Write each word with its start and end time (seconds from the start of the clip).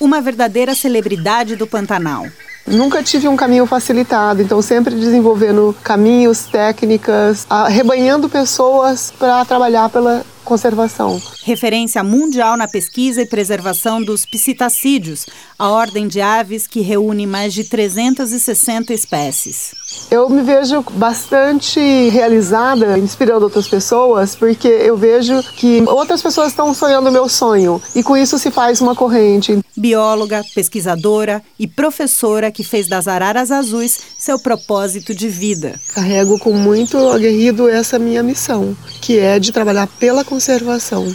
uma 0.00 0.20
verdadeira 0.20 0.74
celebridade 0.74 1.54
do 1.54 1.66
Pantanal. 1.66 2.26
Nunca 2.66 3.02
tive 3.02 3.26
um 3.26 3.36
caminho 3.36 3.66
facilitado, 3.66 4.42
então 4.42 4.62
sempre 4.62 4.94
desenvolvendo 4.94 5.74
caminhos, 5.82 6.44
técnicas, 6.44 7.46
arrebanhando 7.48 8.28
pessoas 8.28 9.12
para 9.18 9.44
trabalhar 9.44 9.88
pela 9.88 10.24
conservação. 10.44 11.20
Referência 11.44 12.02
mundial 12.02 12.56
na 12.56 12.68
pesquisa 12.68 13.22
e 13.22 13.26
preservação 13.26 14.02
dos 14.02 14.24
psitacídeos, 14.26 15.26
a 15.58 15.68
ordem 15.68 16.06
de 16.06 16.20
aves 16.20 16.66
que 16.66 16.80
reúne 16.80 17.26
mais 17.26 17.54
de 17.54 17.64
360 17.64 18.92
espécies. 18.92 19.74
Eu 20.10 20.28
me 20.28 20.42
vejo 20.42 20.84
bastante 20.92 21.80
realizada, 22.08 22.98
inspirando 22.98 23.44
outras 23.44 23.68
pessoas, 23.68 24.34
porque 24.34 24.66
eu 24.68 24.96
vejo 24.96 25.40
que 25.56 25.82
outras 25.86 26.20
pessoas 26.20 26.48
estão 26.48 26.74
sonhando 26.74 27.08
o 27.08 27.12
meu 27.12 27.28
sonho 27.28 27.80
e 27.94 28.02
com 28.02 28.16
isso 28.16 28.38
se 28.38 28.50
faz 28.50 28.80
uma 28.80 28.94
corrente. 28.94 29.58
Bióloga, 29.76 30.44
pesquisadora 30.54 31.42
e 31.58 31.66
professora 31.66 32.50
que 32.50 32.64
fez 32.64 32.88
das 32.88 33.06
araras 33.06 33.50
azuis 33.50 34.00
seu 34.18 34.38
propósito 34.38 35.14
de 35.14 35.28
vida. 35.28 35.80
Carrego 35.94 36.38
com 36.38 36.52
muito 36.52 36.98
aguerrido 36.98 37.68
essa 37.68 37.98
minha 37.98 38.22
missão, 38.22 38.76
que 39.00 39.18
é 39.18 39.38
de 39.38 39.52
trabalhar 39.52 39.86
pela 39.98 40.24
conservação. 40.24 41.06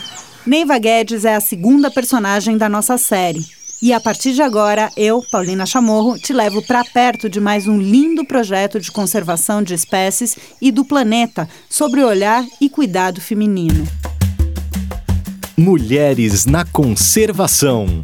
Neiva 0.45 0.77
Guedes 0.77 1.25
é 1.25 1.35
a 1.35 1.41
segunda 1.41 1.89
personagem 1.89 2.55
da 2.57 2.69
nossa 2.69 2.97
série. 2.97 3.54
E 3.81 3.91
a 3.91 3.99
partir 3.99 4.33
de 4.33 4.41
agora, 4.41 4.89
eu, 4.95 5.21
Paulina 5.29 5.65
Chamorro, 5.65 6.17
te 6.17 6.31
levo 6.31 6.61
para 6.61 6.83
perto 6.83 7.29
de 7.29 7.41
mais 7.41 7.67
um 7.67 7.77
lindo 7.77 8.25
projeto 8.25 8.79
de 8.79 8.89
conservação 8.89 9.61
de 9.61 9.73
espécies 9.73 10.37
e 10.61 10.71
do 10.71 10.85
planeta 10.85 11.47
sobre 11.69 12.01
o 12.01 12.07
olhar 12.07 12.45
e 12.61 12.69
cuidado 12.69 13.19
feminino. 13.19 13.85
Mulheres 15.57 16.45
na 16.45 16.65
conservação. 16.65 18.01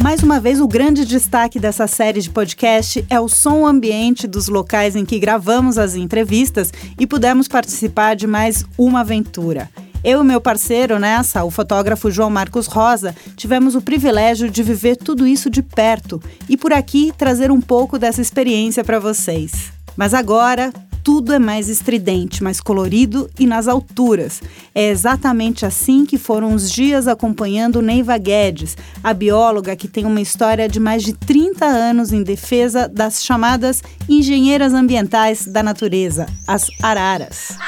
Mais 0.00 0.22
uma 0.22 0.38
vez, 0.38 0.60
o 0.60 0.68
grande 0.68 1.04
destaque 1.04 1.58
dessa 1.58 1.86
série 1.86 2.20
de 2.20 2.30
podcast 2.30 3.04
é 3.08 3.18
o 3.18 3.28
som 3.28 3.66
ambiente 3.66 4.26
dos 4.26 4.46
locais 4.46 4.94
em 4.94 5.04
que 5.04 5.18
gravamos 5.18 5.78
as 5.78 5.94
entrevistas 5.94 6.72
e 6.98 7.06
pudemos 7.06 7.48
participar 7.48 8.14
de 8.14 8.26
mais 8.26 8.64
uma 8.76 9.00
aventura. 9.00 9.70
Eu 10.06 10.22
e 10.22 10.24
meu 10.24 10.40
parceiro 10.40 11.00
nessa, 11.00 11.42
o 11.42 11.50
fotógrafo 11.50 12.12
João 12.12 12.30
Marcos 12.30 12.68
Rosa, 12.68 13.12
tivemos 13.36 13.74
o 13.74 13.82
privilégio 13.82 14.48
de 14.48 14.62
viver 14.62 14.94
tudo 14.94 15.26
isso 15.26 15.50
de 15.50 15.64
perto 15.64 16.22
e 16.48 16.56
por 16.56 16.72
aqui 16.72 17.12
trazer 17.18 17.50
um 17.50 17.60
pouco 17.60 17.98
dessa 17.98 18.22
experiência 18.22 18.84
para 18.84 19.00
vocês. 19.00 19.72
Mas 19.96 20.14
agora, 20.14 20.72
tudo 21.02 21.32
é 21.32 21.40
mais 21.40 21.68
estridente, 21.68 22.40
mais 22.40 22.60
colorido 22.60 23.28
e 23.36 23.48
nas 23.48 23.66
alturas. 23.66 24.40
É 24.72 24.90
exatamente 24.90 25.66
assim 25.66 26.06
que 26.06 26.18
foram 26.18 26.54
os 26.54 26.70
dias 26.70 27.08
acompanhando 27.08 27.82
Neiva 27.82 28.16
Guedes, 28.16 28.76
a 29.02 29.12
bióloga 29.12 29.74
que 29.74 29.88
tem 29.88 30.04
uma 30.04 30.20
história 30.20 30.68
de 30.68 30.78
mais 30.78 31.02
de 31.02 31.14
30 31.14 31.64
anos 31.64 32.12
em 32.12 32.22
defesa 32.22 32.86
das 32.86 33.24
chamadas 33.24 33.82
engenheiras 34.08 34.72
ambientais 34.72 35.46
da 35.46 35.64
natureza, 35.64 36.26
as 36.46 36.68
araras. 36.80 37.58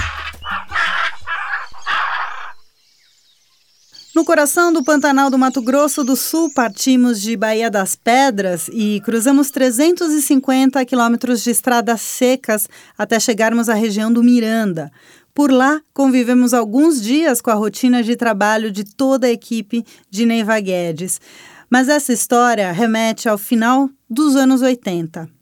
No 4.19 4.24
coração 4.24 4.72
do 4.72 4.83
Pantanal 4.83 5.30
do 5.30 5.38
Mato 5.38 5.62
Grosso 5.62 6.02
do 6.02 6.16
Sul, 6.16 6.50
partimos 6.52 7.22
de 7.22 7.36
Baía 7.36 7.70
das 7.70 7.94
Pedras 7.94 8.69
e 8.72 9.00
cruzamos 9.05 9.48
350 9.52 10.84
quilômetros 10.84 11.44
de 11.44 11.50
estradas 11.50 12.00
secas 12.00 12.69
até 12.98 13.20
chegarmos 13.20 13.69
à 13.69 13.75
região 13.75 14.12
do 14.12 14.20
Miranda. 14.20 14.91
Por 15.33 15.52
lá, 15.52 15.80
convivemos 15.94 16.52
alguns 16.52 17.00
dias 17.00 17.41
com 17.41 17.52
a 17.52 17.55
rotina 17.55 18.02
de 18.02 18.16
trabalho 18.16 18.72
de 18.72 18.83
toda 18.83 19.28
a 19.28 19.30
equipe 19.30 19.86
de 20.10 20.27
Neiva 20.27 20.58
Guedes. 20.58 21.20
Mas 21.70 21.88
essa 21.88 22.12
história 22.12 22.72
remete 22.72 23.28
ao 23.28 23.38
final 23.38 23.88
dos 24.10 24.34
anos 24.34 24.62
80. 24.62 25.38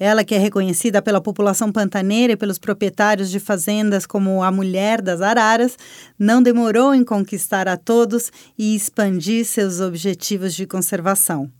Ela, 0.00 0.22
que 0.22 0.34
é 0.34 0.38
reconhecida 0.38 1.02
pela 1.02 1.20
população 1.20 1.72
pantaneira 1.72 2.34
e 2.34 2.36
pelos 2.36 2.56
proprietários 2.56 3.30
de 3.30 3.40
fazendas 3.40 4.06
como 4.06 4.42
a 4.44 4.50
mulher 4.52 5.02
das 5.02 5.20
araras, 5.20 5.76
não 6.16 6.40
demorou 6.40 6.94
em 6.94 7.02
conquistar 7.02 7.66
a 7.66 7.76
todos 7.76 8.30
e 8.56 8.76
expandir 8.76 9.44
seus 9.44 9.80
objetivos 9.80 10.54
de 10.54 10.66
conservação. 10.66 11.50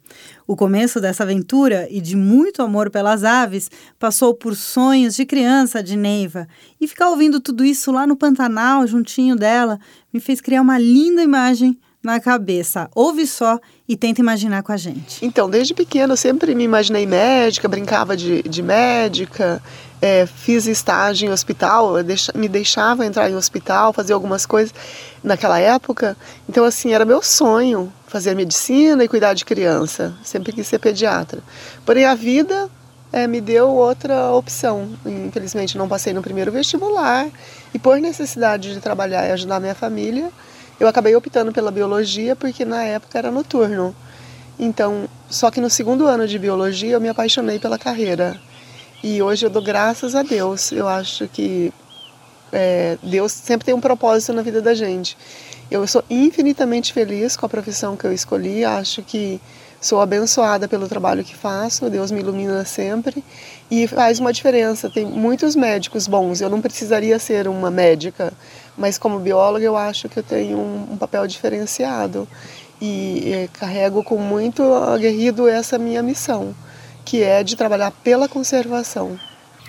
O 0.47 0.55
começo 0.55 1.01
dessa 1.01 1.25
aventura 1.25 1.89
e 1.91 2.01
de 2.01 2.17
muito 2.17 2.63
amor 2.63 2.91
pelas 2.91 3.25
aves 3.25 3.71
passou 3.99 4.33
por 4.33 4.55
sonhos 4.55 5.17
de 5.17 5.27
criança 5.27 5.83
de 5.83 5.97
Neiva, 5.97 6.47
e 6.81 6.87
ficar 6.87 7.11
ouvindo 7.11 7.41
tudo 7.41 7.65
isso 7.65 7.91
lá 7.91 8.07
no 8.07 8.17
Pantanal, 8.17 8.87
juntinho 8.87 9.35
dela, 9.35 9.79
me 10.13 10.21
fez 10.21 10.41
criar 10.41 10.63
uma 10.63 10.79
linda 10.79 11.23
imagem 11.23 11.79
na 12.03 12.21
cabeça. 12.21 12.89
Ouve 12.95 13.27
só 13.27 13.59
e 13.89 13.97
tenta 13.97 14.21
imaginar 14.21 14.63
com 14.63 14.73
a 14.73 14.77
gente. 14.77 15.25
Então, 15.25 15.51
desde 15.51 15.75
pequena 15.75 16.13
eu 16.13 16.17
sempre 16.17 16.55
me 16.55 16.65
imaginei 16.65 17.07
médica, 17.07 17.69
brincava 17.69 18.17
de, 18.17 18.43
de 18.43 18.63
médica, 18.63 19.63
é, 20.01 20.27
fiz 20.27 20.67
estágio 20.67 21.29
em 21.29 21.33
hospital, 21.33 21.95
me 22.35 22.49
deixava 22.49 23.05
entrar 23.05 23.29
em 23.29 23.35
hospital, 23.35 23.93
fazer 23.93 24.13
algumas 24.13 24.47
coisas 24.47 24.73
naquela 25.23 25.59
época. 25.59 26.17
Então, 26.49 26.65
assim, 26.65 26.93
era 26.93 27.05
meu 27.05 27.23
sonho 27.23 27.93
fazer 28.07 28.35
medicina 28.35 29.05
e 29.05 29.09
cuidar 29.09 29.35
de 29.35 29.45
criança. 29.45 30.15
Sempre 30.23 30.53
quis 30.53 30.67
ser 30.67 30.79
pediatra. 30.79 31.43
Porém, 31.85 32.05
a 32.05 32.15
vida 32.15 32.71
é, 33.13 33.27
me 33.27 33.41
deu 33.41 33.69
outra 33.69 34.31
opção. 34.33 34.89
Infelizmente, 35.05 35.77
não 35.77 35.89
passei 35.89 36.13
no 36.13 36.23
primeiro 36.23 36.53
vestibular 36.53 37.29
e, 37.75 37.79
por 37.79 37.99
necessidade 38.01 38.73
de 38.73 38.81
trabalhar 38.81 39.27
e 39.27 39.33
ajudar 39.33 39.61
minha 39.61 39.75
família, 39.75 40.31
eu 40.79 40.87
acabei 40.87 41.15
optando 41.17 41.53
pela 41.53 41.71
biologia 41.71 42.37
porque 42.37 42.65
na 42.65 42.83
época 42.83 43.19
era 43.19 43.31
noturno. 43.31 43.95
Então, 44.59 45.09
só 45.31 45.51
que 45.51 45.61
no 45.61 45.71
segundo 45.71 46.07
ano 46.07 46.27
de 46.27 46.39
biologia 46.39 46.93
eu 46.93 47.01
me 47.01 47.09
apaixonei 47.09 47.59
pela 47.59 47.79
carreira. 47.79 48.41
E 49.03 49.23
hoje 49.23 49.47
eu 49.47 49.51
dou 49.51 49.63
graças 49.63 50.15
a 50.15 50.23
Deus. 50.23 50.73
Eu 50.73 50.89
acho 50.89 51.29
que 51.29 51.73
é, 52.53 52.99
Deus 53.03 53.33
sempre 53.33 53.67
tem 53.67 53.75
um 53.75 53.81
propósito 53.81 54.33
na 54.33 54.43
vida 54.43 54.61
da 54.61 54.75
gente. 54.75 55.17
Eu 55.71 55.87
sou 55.87 56.03
infinitamente 56.09 56.93
feliz 56.93 57.37
com 57.37 57.47
a 57.47 57.49
profissão 57.49 57.97
que 57.97 58.05
eu 58.05 58.13
escolhi. 58.13 58.65
Acho 58.65 59.03
que 59.03 59.41
sou 59.81 60.01
abençoada 60.01 60.67
pelo 60.67 60.89
trabalho 60.89 61.23
que 61.23 61.37
faço. 61.37 61.89
Deus 61.89 62.11
me 62.11 62.21
ilumina 62.21 62.65
sempre 62.65 63.23
e 63.71 63.87
faz 63.87 64.19
uma 64.19 64.33
diferença. 64.33 64.91
Tem 64.91 65.05
muitos 65.05 65.55
médicos 65.55 66.09
bons. 66.09 66.41
Eu 66.41 66.51
não 66.51 66.61
precisaria 66.61 67.19
ser 67.19 67.47
uma 67.47 67.71
médica, 67.71 68.33
mas 68.79 68.97
como 68.97 69.19
bióloga 69.19 69.65
eu 69.65 69.77
acho 69.77 70.09
que 70.09 70.19
eu 70.19 70.23
tenho 70.23 70.57
um, 70.57 70.93
um 70.93 70.97
papel 70.97 71.27
diferenciado 71.27 72.29
e, 72.81 73.33
e 73.33 73.49
carrego 73.49 74.05
com 74.05 74.19
muito 74.19 74.63
aguerrido 74.63 75.49
essa 75.49 75.77
minha 75.79 76.03
missão, 76.03 76.55
que 77.05 77.23
é 77.23 77.43
de 77.43 77.57
trabalhar 77.57 77.91
pela 77.91 78.29
conservação. 78.29 79.19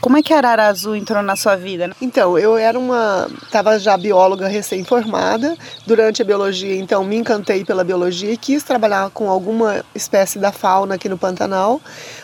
Como 0.01 0.17
é 0.17 0.23
que 0.23 0.33
a 0.33 0.37
Arara 0.37 0.67
Azul 0.67 0.95
entrou 0.95 1.21
na 1.21 1.35
sua 1.35 1.55
vida? 1.55 1.95
Então, 2.01 2.37
eu 2.37 2.57
era 2.57 2.77
uma. 2.79 3.29
Estava 3.43 3.77
já 3.77 3.97
bióloga 3.97 4.47
recém-formada. 4.47 5.57
Durante 5.85 6.21
a 6.21 6.25
biologia, 6.25 6.75
então, 6.75 7.03
me 7.03 7.15
encantei 7.15 7.65
pela 7.65 7.83
biologia 7.83 8.31
e 8.31 8.37
quis 8.37 8.63
trabalhar 8.63 9.09
com 9.09 9.29
alguma 9.29 9.83
espécie 9.93 10.39
da 10.39 10.51
fauna 10.51 10.95
aqui 10.95 11.09
no 11.09 11.17
Pantanal, 11.17 11.81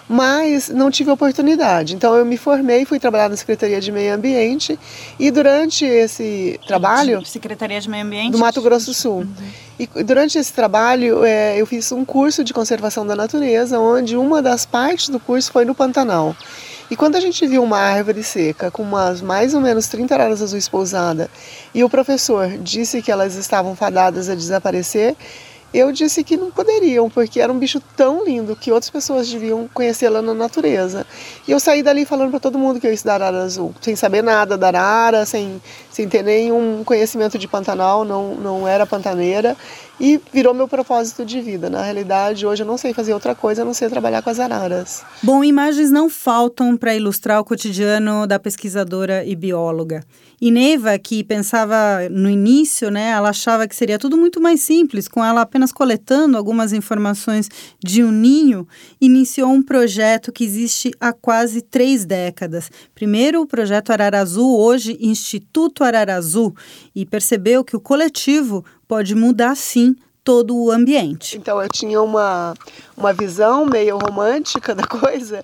mas 0.08 0.70
não 0.70 0.90
tive 0.90 1.12
oportunidade. 1.12 1.96
Então, 1.96 2.16
eu 2.16 2.26
me 2.26 2.38
formei, 2.38 2.86
fui 2.86 3.00
trabalhar 3.00 3.30
na 3.30 3.36
Secretaria 3.36 3.82
de 3.82 3.92
Meio 3.92 4.14
Ambiente 4.14 4.80
e 5.20 5.30
durante 5.30 5.84
esse 5.84 6.60
trabalho. 6.68 7.26
Secretaria 7.26 7.80
de 7.82 7.90
Meio 7.90 8.06
Ambiente? 8.06 8.32
Do 8.32 8.38
Mato 8.38 8.62
Grosso 8.62 8.88
do 8.88 8.94
Sul. 8.94 9.20
Uhum. 9.20 9.66
E 9.78 10.04
durante 10.04 10.38
esse 10.38 10.54
trabalho, 10.54 11.26
é, 11.26 11.60
eu 11.60 11.66
fiz 11.66 11.92
um 11.92 12.06
curso 12.06 12.44
de 12.44 12.54
conservação 12.54 13.06
da 13.06 13.16
natureza, 13.16 13.78
onde 13.78 14.16
uma 14.16 14.42
das 14.42 14.66
partes 14.66 15.10
do 15.10 15.20
curso 15.20 15.52
foi 15.52 15.66
no 15.66 15.76
Pantanal. 15.76 16.36
E 16.90 16.96
quando 16.96 17.16
a 17.16 17.20
gente 17.20 17.48
viu 17.48 17.64
uma 17.64 17.80
árvore 17.80 18.24
seca 18.24 18.70
com 18.70 18.84
umas 18.84 19.20
mais 19.20 19.56
ou 19.56 19.62
menos 19.62 19.88
30 19.88 20.14
araras 20.14 20.42
azuis 20.42 20.70
pousadas 20.70 21.28
e 21.74 21.84
o 21.84 21.90
professor 21.90 22.48
disse 22.60 23.02
que 23.02 23.12
elas 23.12 23.36
estavam 23.36 23.76
fadadas 23.76 24.30
a 24.30 24.36
desaparecer, 24.36 25.16
eu 25.78 25.92
disse 25.92 26.24
que 26.24 26.38
não 26.38 26.50
poderiam, 26.50 27.10
porque 27.10 27.42
era 27.42 27.52
um 27.52 27.60
bicho 27.60 27.82
tão 27.98 28.24
lindo 28.24 28.56
que 28.56 28.72
outras 28.72 28.90
pessoas 28.90 29.30
deviam 29.30 29.70
conhecê-la 29.74 30.22
na 30.22 30.34
natureza. 30.34 31.06
E 31.46 31.52
eu 31.52 31.60
saí 31.60 31.84
dali 31.84 32.06
falando 32.06 32.30
para 32.30 32.40
todo 32.40 32.58
mundo 32.58 32.80
que 32.80 32.88
eu 32.88 32.92
ia 32.92 32.96
estudar 32.96 33.16
arara 33.16 33.44
azul, 33.44 33.74
sem 33.82 33.96
saber 33.96 34.24
nada 34.24 34.58
da 34.58 34.68
arara, 34.68 35.26
sem, 35.26 35.62
sem 35.92 36.08
ter 36.08 36.24
nenhum 36.24 36.84
conhecimento 36.86 37.38
de 37.38 37.48
Pantanal, 37.48 38.06
não, 38.06 38.36
não 38.36 38.68
era 38.68 38.86
pantaneira 38.86 39.58
e 40.00 40.20
virou 40.32 40.54
meu 40.54 40.68
propósito 40.68 41.26
de 41.26 41.42
vida. 41.42 41.70
Na 41.70 41.82
realidade, 41.82 42.46
hoje 42.46 42.64
eu 42.64 42.68
não 42.68 42.78
sei 42.78 42.94
fazer 42.94 43.14
outra 43.14 43.34
coisa 43.34 43.62
a 43.62 43.66
não 43.66 43.74
ser 43.74 43.90
trabalhar 43.90 44.22
com 44.22 44.30
as 44.30 44.40
araras. 44.40 45.04
Bom, 45.24 45.44
imagens 45.44 45.92
não 45.92 46.10
faltam 46.10 46.76
para 46.76 46.96
ilustrar 46.96 47.40
o 47.40 47.46
cotidiano 47.46 48.28
da 48.28 48.40
pesquisadora 48.40 49.26
e 49.26 49.36
bióloga. 49.36 50.04
E 50.42 50.52
Neva, 50.52 50.98
que 51.00 51.24
pensava 51.24 52.10
no 52.10 52.30
início, 52.30 52.90
né, 52.90 53.10
ela 53.10 53.30
achava 53.30 53.68
que 53.68 53.76
seria 53.76 53.98
tudo 53.98 54.18
muito 54.18 54.42
mais 54.42 54.62
simples, 54.62 55.08
com 55.08 55.24
ela 55.24 55.42
apenas 55.42 55.72
coletando 55.72 56.38
algumas 56.38 56.74
informações 56.74 57.50
de 57.84 58.04
um 58.04 58.12
ninho, 58.12 58.68
iniciou 59.00 59.50
um 59.50 59.62
projeto 59.62 60.32
que 60.32 60.44
existe 60.44 60.92
há 61.00 61.14
quase 61.14 61.62
três 61.62 62.06
décadas. 62.06 62.70
Primeiro, 62.94 63.42
o 63.42 63.48
projeto 63.48 63.92
Arara 63.92 64.20
Azul, 64.20 64.60
hoje 64.60 64.98
Instituto 65.00 65.84
Arara 65.84 66.16
Azul, 66.16 66.56
e 66.96 67.06
percebeu 67.06 67.64
que 67.64 67.76
o 67.76 67.82
coletivo 67.82 68.64
pode 68.88 69.16
mudar 69.16 69.56
sim 69.56 69.96
todo 70.26 70.58
o 70.58 70.72
ambiente. 70.72 71.38
Então 71.38 71.62
eu 71.62 71.70
tinha 71.70 72.02
uma, 72.02 72.56
uma 72.98 73.14
visão 73.14 73.64
meio 73.66 73.98
romântica 73.98 74.74
da 74.74 74.86
coisa. 74.86 75.44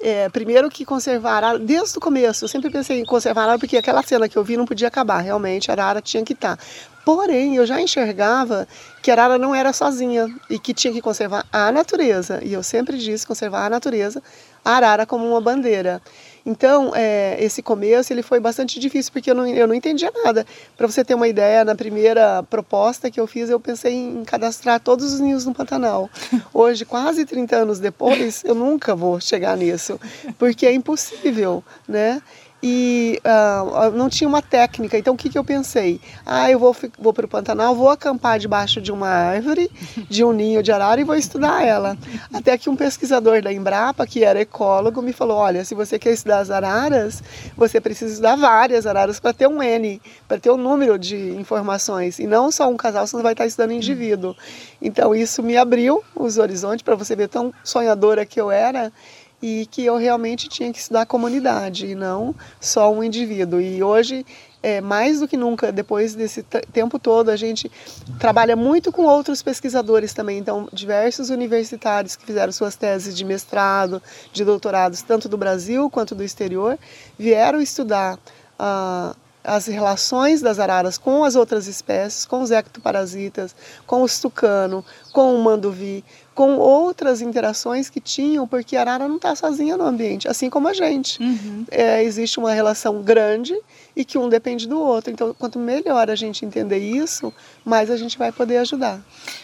É, 0.00 0.28
primeiro 0.28 0.70
que 0.70 0.84
conservar 0.84 1.38
arara, 1.38 1.58
desde 1.58 1.98
o 1.98 2.00
começo, 2.00 2.44
eu 2.44 2.48
sempre 2.48 2.70
pensei 2.70 3.00
em 3.00 3.04
conservar 3.04 3.42
arara 3.42 3.58
porque 3.58 3.76
aquela 3.76 4.02
cena 4.02 4.28
que 4.28 4.36
eu 4.36 4.44
vi 4.44 4.56
não 4.56 4.64
podia 4.64 4.86
acabar, 4.86 5.18
realmente 5.18 5.70
a 5.70 5.74
arara 5.74 6.00
tinha 6.00 6.24
que 6.24 6.34
estar. 6.34 6.56
Porém, 7.04 7.56
eu 7.56 7.64
já 7.64 7.80
enxergava 7.80 8.68
que 9.02 9.10
a 9.10 9.14
arara 9.14 9.38
não 9.38 9.54
era 9.54 9.72
sozinha 9.72 10.28
e 10.50 10.58
que 10.58 10.74
tinha 10.74 10.92
que 10.92 11.00
conservar 11.00 11.44
a 11.50 11.72
natureza. 11.72 12.38
E 12.44 12.52
eu 12.52 12.62
sempre 12.62 12.98
disse 12.98 13.26
conservar 13.26 13.64
a 13.64 13.70
natureza, 13.70 14.22
a 14.64 14.72
arara 14.72 15.06
como 15.06 15.26
uma 15.26 15.40
bandeira. 15.40 16.02
Então, 16.48 16.92
é, 16.94 17.36
esse 17.44 17.62
começo 17.62 18.10
ele 18.10 18.22
foi 18.22 18.40
bastante 18.40 18.80
difícil 18.80 19.12
porque 19.12 19.30
eu 19.30 19.34
não, 19.34 19.46
eu 19.46 19.68
não 19.68 19.74
entendia 19.74 20.10
nada. 20.24 20.46
Para 20.78 20.86
você 20.86 21.04
ter 21.04 21.12
uma 21.12 21.28
ideia, 21.28 21.62
na 21.62 21.74
primeira 21.74 22.42
proposta 22.44 23.10
que 23.10 23.20
eu 23.20 23.26
fiz, 23.26 23.50
eu 23.50 23.60
pensei 23.60 23.92
em 23.92 24.24
cadastrar 24.24 24.80
todos 24.80 25.12
os 25.12 25.20
ninhos 25.20 25.44
no 25.44 25.52
Pantanal. 25.52 26.08
Hoje, 26.54 26.86
quase 26.86 27.26
30 27.26 27.54
anos 27.54 27.78
depois, 27.78 28.42
eu 28.44 28.54
nunca 28.54 28.96
vou 28.96 29.20
chegar 29.20 29.58
nisso, 29.58 30.00
porque 30.38 30.64
é 30.64 30.72
impossível, 30.72 31.62
né? 31.86 32.22
E 32.62 33.20
uh, 33.24 33.90
não 33.92 34.08
tinha 34.08 34.28
uma 34.28 34.42
técnica. 34.42 34.98
Então 34.98 35.14
o 35.14 35.16
que, 35.16 35.28
que 35.30 35.38
eu 35.38 35.44
pensei? 35.44 36.00
Ah, 36.26 36.50
eu 36.50 36.58
vou, 36.58 36.74
vou 36.98 37.12
para 37.12 37.26
o 37.26 37.28
Pantanal, 37.28 37.74
vou 37.74 37.88
acampar 37.88 38.38
debaixo 38.38 38.80
de 38.80 38.90
uma 38.90 39.08
árvore, 39.08 39.70
de 40.08 40.24
um 40.24 40.32
ninho 40.32 40.62
de 40.62 40.72
arara 40.72 41.00
e 41.00 41.04
vou 41.04 41.14
estudar 41.14 41.64
ela. 41.64 41.96
Até 42.32 42.58
que 42.58 42.68
um 42.68 42.76
pesquisador 42.76 43.42
da 43.42 43.52
Embrapa, 43.52 44.06
que 44.06 44.24
era 44.24 44.40
ecólogo, 44.40 45.00
me 45.00 45.12
falou: 45.12 45.36
olha, 45.36 45.64
se 45.64 45.74
você 45.74 45.98
quer 45.98 46.12
estudar 46.12 46.40
as 46.40 46.50
araras, 46.50 47.22
você 47.56 47.80
precisa 47.80 48.12
estudar 48.12 48.36
várias 48.36 48.86
araras 48.86 49.20
para 49.20 49.32
ter 49.32 49.46
um 49.46 49.62
N, 49.62 50.00
para 50.26 50.38
ter 50.38 50.50
um 50.50 50.56
número 50.56 50.98
de 50.98 51.30
informações. 51.36 52.18
E 52.18 52.26
não 52.26 52.50
só 52.50 52.68
um 52.68 52.76
casal, 52.76 53.06
você 53.06 53.22
vai 53.22 53.32
estar 53.32 53.46
estudando 53.46 53.72
indivíduo. 53.72 54.34
Então 54.82 55.14
isso 55.14 55.42
me 55.42 55.56
abriu 55.56 56.02
os 56.14 56.38
horizontes 56.38 56.82
para 56.82 56.96
você 56.96 57.14
ver 57.14 57.28
tão 57.28 57.52
sonhadora 57.62 58.26
que 58.26 58.40
eu 58.40 58.50
era 58.50 58.92
e 59.40 59.66
que 59.70 59.84
eu 59.84 59.96
realmente 59.96 60.48
tinha 60.48 60.72
que 60.72 60.78
estudar 60.78 61.02
a 61.02 61.06
comunidade 61.06 61.86
e 61.86 61.94
não 61.94 62.34
só 62.60 62.92
um 62.92 63.02
indivíduo. 63.04 63.60
E 63.60 63.82
hoje, 63.82 64.26
é, 64.62 64.80
mais 64.80 65.20
do 65.20 65.28
que 65.28 65.36
nunca, 65.36 65.70
depois 65.70 66.14
desse 66.14 66.42
tempo 66.72 66.98
todo, 66.98 67.30
a 67.30 67.36
gente 67.36 67.70
trabalha 68.18 68.56
muito 68.56 68.90
com 68.90 69.04
outros 69.04 69.42
pesquisadores 69.42 70.12
também. 70.12 70.38
Então, 70.38 70.68
diversos 70.72 71.30
universitários 71.30 72.16
que 72.16 72.26
fizeram 72.26 72.52
suas 72.52 72.74
teses 72.74 73.16
de 73.16 73.24
mestrado, 73.24 74.02
de 74.32 74.44
doutorados, 74.44 75.02
tanto 75.02 75.28
do 75.28 75.38
Brasil 75.38 75.88
quanto 75.88 76.14
do 76.14 76.24
exterior, 76.24 76.78
vieram 77.16 77.60
estudar. 77.60 78.18
Uh, 78.58 79.16
as 79.48 79.66
relações 79.66 80.42
das 80.42 80.58
araras 80.58 80.98
com 80.98 81.24
as 81.24 81.34
outras 81.34 81.66
espécies, 81.66 82.26
com 82.26 82.42
os 82.42 82.50
ectoparasitas, 82.50 83.56
com 83.86 84.02
o 84.02 84.08
tucano, 84.08 84.84
com 85.10 85.34
o 85.34 85.42
manduvi, 85.42 86.04
com 86.38 86.56
outras 86.56 87.20
interações 87.20 87.90
que 87.90 87.98
tinham, 87.98 88.46
porque 88.46 88.76
a 88.76 88.80
arara 88.82 89.08
não 89.08 89.16
está 89.16 89.34
sozinha 89.34 89.76
no 89.76 89.84
ambiente, 89.84 90.28
assim 90.28 90.48
como 90.48 90.68
a 90.68 90.72
gente. 90.72 91.20
Uhum. 91.20 91.64
É, 91.68 92.04
existe 92.04 92.38
uma 92.38 92.52
relação 92.52 93.02
grande 93.02 93.58
e 93.98 94.04
que 94.04 94.16
um 94.16 94.28
depende 94.28 94.68
do 94.68 94.80
outro. 94.80 95.12
Então, 95.12 95.34
quanto 95.36 95.58
melhor 95.58 96.08
a 96.08 96.14
gente 96.14 96.46
entender 96.46 96.78
isso, 96.78 97.34
mais 97.64 97.90
a 97.90 97.96
gente 97.96 98.16
vai 98.16 98.30
poder 98.30 98.58
ajudar. 98.58 99.00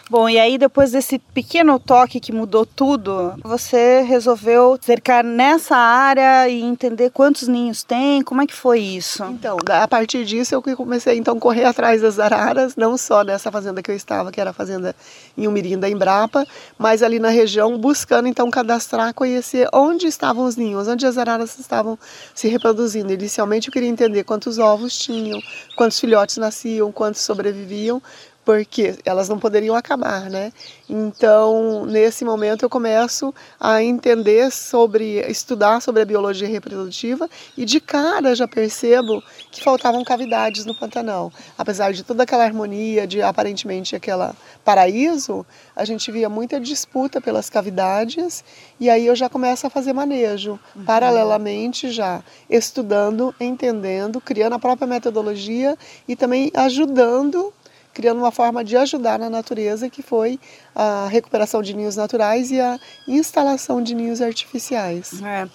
Bom, 0.08 0.28
e 0.28 0.38
aí 0.38 0.56
depois 0.56 0.92
desse 0.92 1.18
pequeno 1.18 1.78
toque 1.78 2.20
que 2.20 2.30
mudou 2.30 2.64
tudo, 2.64 3.34
você 3.42 4.02
resolveu 4.02 4.78
cercar 4.80 5.24
nessa 5.24 5.76
área 5.76 6.48
e 6.48 6.62
entender 6.62 7.10
quantos 7.10 7.48
ninhos 7.48 7.82
tem? 7.82 8.22
Como 8.22 8.42
é 8.42 8.46
que 8.46 8.54
foi 8.54 8.78
isso? 8.78 9.24
Então, 9.24 9.56
a 9.68 9.88
partir 9.88 10.24
disso 10.24 10.54
eu 10.54 10.62
comecei 10.76 11.18
então 11.18 11.36
a 11.36 11.40
correr 11.40 11.64
atrás 11.64 12.00
das 12.02 12.20
araras, 12.20 12.76
não 12.76 12.96
só 12.96 13.24
nessa 13.24 13.50
fazenda 13.50 13.82
que 13.82 13.90
eu 13.90 13.96
estava, 13.96 14.30
que 14.30 14.40
era 14.40 14.50
a 14.50 14.52
fazenda 14.52 14.94
em 15.36 15.48
Umirim 15.48 15.78
da 15.78 15.88
Embrapa, 15.88 16.46
mas 16.78 17.02
ali 17.02 17.18
na 17.18 17.30
região 17.30 17.76
buscando 17.76 18.28
então 18.28 18.48
cadastrar, 18.50 19.12
conhecer 19.14 19.68
onde 19.72 20.06
estavam 20.06 20.44
os 20.44 20.54
ninhos, 20.54 20.86
onde 20.86 21.04
as 21.04 21.18
araras 21.18 21.58
estavam 21.58 21.98
se 22.32 22.46
reproduzindo. 22.46 23.12
Inicialmente 23.12 23.66
eu 23.66 23.72
queria 23.72 23.88
entender 23.88 24.22
quantos 24.44 24.58
ovos 24.58 24.98
tinham, 24.98 25.40
quantos 25.74 25.98
filhotes 25.98 26.36
nasciam, 26.36 26.92
quantos 26.92 27.22
sobreviviam, 27.22 28.02
porque 28.44 28.96
elas 29.04 29.28
não 29.28 29.38
poderiam 29.38 29.74
acabar, 29.74 30.28
né? 30.28 30.52
Então, 30.88 31.86
nesse 31.86 32.24
momento 32.24 32.64
eu 32.64 32.68
começo 32.68 33.34
a 33.58 33.82
entender 33.82 34.50
sobre, 34.52 35.20
estudar 35.30 35.80
sobre 35.80 36.02
a 36.02 36.04
biologia 36.04 36.46
reprodutiva 36.46 37.28
e 37.56 37.64
de 37.64 37.80
cara 37.80 38.34
já 38.34 38.46
percebo 38.46 39.22
que 39.50 39.62
faltavam 39.62 40.04
cavidades 40.04 40.66
no 40.66 40.74
Pantanal. 40.74 41.32
Apesar 41.56 41.92
de 41.92 42.02
toda 42.02 42.24
aquela 42.24 42.44
harmonia, 42.44 43.06
de 43.06 43.22
aparentemente 43.22 43.96
aquela 43.96 44.34
paraíso, 44.62 45.46
a 45.74 45.84
gente 45.84 46.10
via 46.12 46.28
muita 46.28 46.60
disputa 46.60 47.20
pelas 47.20 47.48
cavidades 47.48 48.44
e 48.78 48.90
aí 48.90 49.06
eu 49.06 49.16
já 49.16 49.28
começo 49.28 49.66
a 49.66 49.70
fazer 49.70 49.92
manejo, 49.92 50.58
uhum. 50.76 50.84
paralelamente 50.84 51.90
já 51.90 52.22
estudando, 52.48 53.34
entendendo, 53.40 54.20
criando 54.20 54.54
a 54.54 54.58
própria 54.58 54.86
metodologia 54.86 55.76
e 56.06 56.14
também 56.14 56.50
ajudando 56.54 57.52
criando 57.94 58.18
uma 58.18 58.32
forma 58.32 58.64
de 58.64 58.76
ajudar 58.76 59.18
na 59.18 59.30
natureza, 59.30 59.88
que 59.88 60.02
foi 60.02 60.38
a 60.74 61.06
recuperação 61.08 61.62
de 61.62 61.72
ninhos 61.72 61.96
naturais 61.96 62.50
e 62.50 62.60
a 62.60 62.78
instalação 63.06 63.80
de 63.80 63.94
ninhos 63.94 64.20
artificiais. 64.20 65.22
É. 65.22 65.48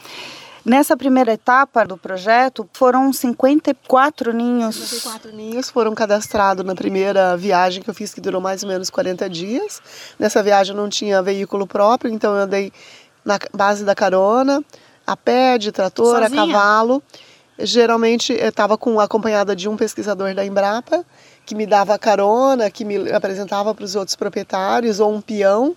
Nessa 0.65 0.95
primeira 0.95 1.33
etapa 1.33 1.85
do 1.85 1.97
projeto, 1.97 2.69
foram 2.73 3.11
54 3.11 4.33
ninhos. 4.33 4.75
54 4.75 5.31
ninhos 5.31 5.69
foram 5.69 5.95
cadastrados 5.95 6.65
na 6.65 6.75
primeira 6.75 7.35
viagem 7.37 7.81
que 7.81 7.89
eu 7.89 7.93
fiz, 7.93 8.13
que 8.13 8.21
durou 8.21 8.41
mais 8.41 8.61
ou 8.63 8.69
menos 8.69 8.89
40 8.89 9.29
dias. 9.29 9.81
Nessa 10.17 10.43
viagem 10.43 10.75
eu 10.75 10.81
não 10.81 10.89
tinha 10.89 11.21
veículo 11.21 11.65
próprio, 11.65 12.11
então 12.11 12.35
eu 12.35 12.43
andei 12.43 12.73
na 13.23 13.39
base 13.53 13.83
da 13.83 13.95
carona, 13.95 14.63
a 15.07 15.15
pé, 15.15 15.57
de 15.57 15.71
trator, 15.71 16.21
Sozinha? 16.21 16.43
a 16.43 16.45
cavalo. 16.45 17.01
Geralmente 17.61 18.33
estava 18.33 18.75
acompanhada 18.75 19.55
de 19.55 19.67
um 19.67 19.75
pesquisador 19.75 20.33
da 20.33 20.45
Embrapa 20.45 21.05
que 21.45 21.55
me 21.55 21.65
dava 21.65 21.97
carona, 21.97 22.69
que 22.69 22.85
me 22.85 23.11
apresentava 23.11 23.73
para 23.73 23.83
os 23.83 23.95
outros 23.95 24.15
proprietários, 24.15 24.99
ou 24.99 25.11
um 25.11 25.19
peão. 25.19 25.75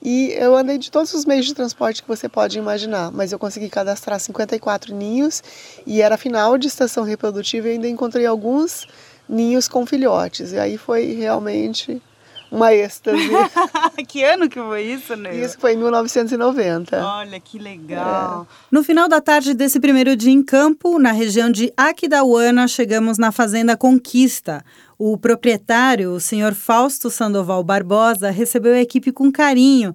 E 0.00 0.30
eu 0.38 0.56
andei 0.56 0.78
de 0.78 0.92
todos 0.92 1.12
os 1.12 1.24
meios 1.24 1.44
de 1.44 1.54
transporte 1.54 2.02
que 2.02 2.08
você 2.08 2.28
pode 2.28 2.56
imaginar, 2.56 3.10
mas 3.10 3.32
eu 3.32 3.38
consegui 3.38 3.68
cadastrar 3.68 4.20
54 4.20 4.94
ninhos 4.94 5.42
e 5.84 6.00
era 6.00 6.16
final 6.16 6.56
de 6.56 6.68
estação 6.68 7.02
reprodutiva 7.02 7.66
e 7.66 7.72
ainda 7.72 7.88
encontrei 7.88 8.24
alguns 8.24 8.86
ninhos 9.28 9.66
com 9.66 9.84
filhotes. 9.84 10.52
E 10.52 10.58
aí 10.58 10.78
foi 10.78 11.14
realmente 11.14 12.00
uma 12.50 12.74
êxtase. 12.74 13.28
que 14.08 14.24
ano 14.24 14.48
que 14.48 14.58
foi 14.58 14.82
isso, 14.82 15.14
né? 15.16 15.34
Isso 15.36 15.58
foi 15.58 15.74
em 15.74 15.76
1990. 15.76 17.04
Olha, 17.04 17.40
que 17.40 17.58
legal. 17.58 18.46
É. 18.50 18.54
No 18.70 18.82
final 18.82 19.08
da 19.08 19.20
tarde 19.20 19.54
desse 19.54 19.78
primeiro 19.78 20.16
dia 20.16 20.32
em 20.32 20.42
campo, 20.42 20.98
na 20.98 21.12
região 21.12 21.50
de 21.50 21.72
Aquidauana, 21.76 22.66
chegamos 22.66 23.18
na 23.18 23.30
Fazenda 23.30 23.76
Conquista, 23.76 24.64
o 24.98 25.16
proprietário, 25.16 26.12
o 26.12 26.20
senhor 26.20 26.54
Fausto 26.54 27.10
Sandoval 27.10 27.62
Barbosa, 27.62 28.30
recebeu 28.30 28.74
a 28.74 28.80
equipe 28.80 29.12
com 29.12 29.30
carinho, 29.30 29.94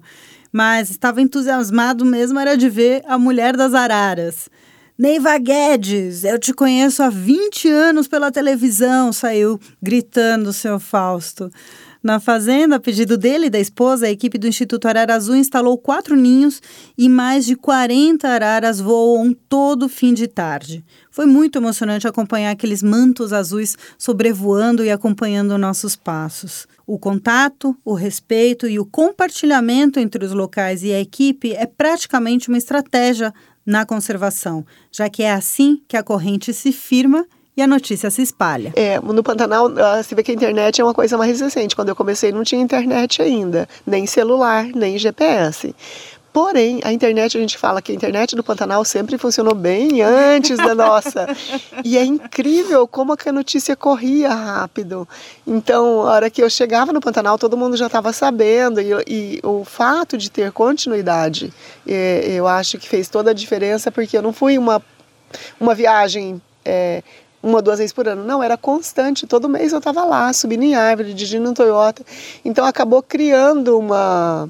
mas 0.52 0.90
estava 0.90 1.20
entusiasmado 1.20 2.04
mesmo 2.04 2.38
era 2.38 2.56
de 2.56 2.68
ver 2.70 3.02
a 3.06 3.18
mulher 3.18 3.56
das 3.56 3.74
araras. 3.74 4.48
Neiva 4.96 5.36
Guedes, 5.38 6.22
eu 6.22 6.38
te 6.38 6.54
conheço 6.54 7.02
há 7.02 7.10
20 7.10 7.68
anos 7.68 8.06
pela 8.06 8.30
televisão, 8.30 9.12
saiu 9.12 9.58
gritando 9.82 10.50
o 10.50 10.52
seu 10.52 10.78
Fausto. 10.78 11.50
Na 12.04 12.20
fazenda, 12.20 12.76
a 12.76 12.78
pedido 12.78 13.16
dele 13.16 13.46
e 13.46 13.50
da 13.50 13.58
esposa, 13.58 14.04
a 14.04 14.10
equipe 14.10 14.36
do 14.36 14.46
Instituto 14.46 14.86
Arara 14.86 15.14
Azul 15.14 15.36
instalou 15.36 15.78
quatro 15.78 16.14
ninhos 16.14 16.60
e 16.98 17.08
mais 17.08 17.46
de 17.46 17.56
40 17.56 18.28
araras 18.28 18.78
voam 18.78 19.32
todo 19.48 19.88
fim 19.88 20.12
de 20.12 20.28
tarde. 20.28 20.84
Foi 21.10 21.24
muito 21.24 21.56
emocionante 21.56 22.06
acompanhar 22.06 22.50
aqueles 22.50 22.82
mantos 22.82 23.32
azuis 23.32 23.74
sobrevoando 23.96 24.84
e 24.84 24.90
acompanhando 24.90 25.56
nossos 25.56 25.96
passos. 25.96 26.68
O 26.86 26.98
contato, 26.98 27.74
o 27.82 27.94
respeito 27.94 28.68
e 28.68 28.78
o 28.78 28.84
compartilhamento 28.84 29.98
entre 29.98 30.26
os 30.26 30.32
locais 30.32 30.82
e 30.82 30.92
a 30.92 31.00
equipe 31.00 31.54
é 31.54 31.64
praticamente 31.64 32.50
uma 32.50 32.58
estratégia 32.58 33.32
na 33.64 33.86
conservação, 33.86 34.66
já 34.92 35.08
que 35.08 35.22
é 35.22 35.32
assim 35.32 35.80
que 35.88 35.96
a 35.96 36.02
corrente 36.02 36.52
se 36.52 36.70
firma 36.70 37.26
e 37.56 37.62
a 37.62 37.66
notícia 37.66 38.10
se 38.10 38.22
espalha. 38.22 38.72
É, 38.74 38.98
no 39.00 39.22
Pantanal, 39.22 39.70
você 40.02 40.14
vê 40.14 40.22
que 40.22 40.32
a 40.32 40.34
internet 40.34 40.80
é 40.80 40.84
uma 40.84 40.94
coisa 40.94 41.16
mais 41.16 41.40
recente. 41.40 41.76
Quando 41.76 41.88
eu 41.88 41.96
comecei, 41.96 42.32
não 42.32 42.42
tinha 42.42 42.60
internet 42.60 43.22
ainda, 43.22 43.68
nem 43.86 44.06
celular, 44.06 44.66
nem 44.74 44.98
GPS. 44.98 45.74
Porém, 46.34 46.80
a 46.82 46.92
internet, 46.92 47.38
a 47.38 47.40
gente 47.40 47.56
fala 47.56 47.80
que 47.80 47.92
a 47.92 47.94
internet 47.94 48.34
do 48.34 48.42
Pantanal 48.42 48.84
sempre 48.84 49.16
funcionou 49.16 49.54
bem 49.54 50.02
antes 50.02 50.56
da 50.56 50.74
nossa. 50.74 51.28
e 51.84 51.96
é 51.96 52.04
incrível 52.04 52.88
como 52.88 53.12
a 53.12 53.32
notícia 53.32 53.76
corria 53.76 54.34
rápido. 54.34 55.08
Então, 55.46 56.00
a 56.00 56.10
hora 56.10 56.28
que 56.28 56.42
eu 56.42 56.50
chegava 56.50 56.92
no 56.92 57.00
Pantanal, 57.00 57.38
todo 57.38 57.56
mundo 57.56 57.76
já 57.76 57.86
estava 57.86 58.12
sabendo. 58.12 58.80
E, 58.80 58.90
e, 59.06 59.40
o 59.44 59.64
fato 59.64 60.18
de 60.18 60.28
ter 60.28 60.50
continuidade, 60.50 61.54
é, 61.86 62.24
eu 62.26 62.48
acho 62.48 62.78
que 62.78 62.88
fez 62.88 63.08
toda 63.08 63.30
a 63.30 63.34
diferença, 63.34 63.92
porque 63.92 64.18
eu 64.18 64.22
não 64.22 64.32
fui 64.32 64.58
uma, 64.58 64.82
uma 65.60 65.72
viagem. 65.72 66.42
É, 66.64 67.00
uma, 67.44 67.60
duas 67.60 67.78
vezes 67.78 67.92
por 67.92 68.08
ano. 68.08 68.24
Não, 68.24 68.42
era 68.42 68.56
constante. 68.56 69.26
Todo 69.26 69.48
mês 69.48 69.72
eu 69.72 69.78
estava 69.78 70.02
lá, 70.04 70.32
subindo 70.32 70.62
em 70.62 70.74
árvore, 70.74 71.12
dirigindo 71.12 71.50
um 71.50 71.52
Toyota. 71.52 72.02
Então 72.42 72.64
acabou 72.64 73.02
criando 73.02 73.78
uma 73.78 74.48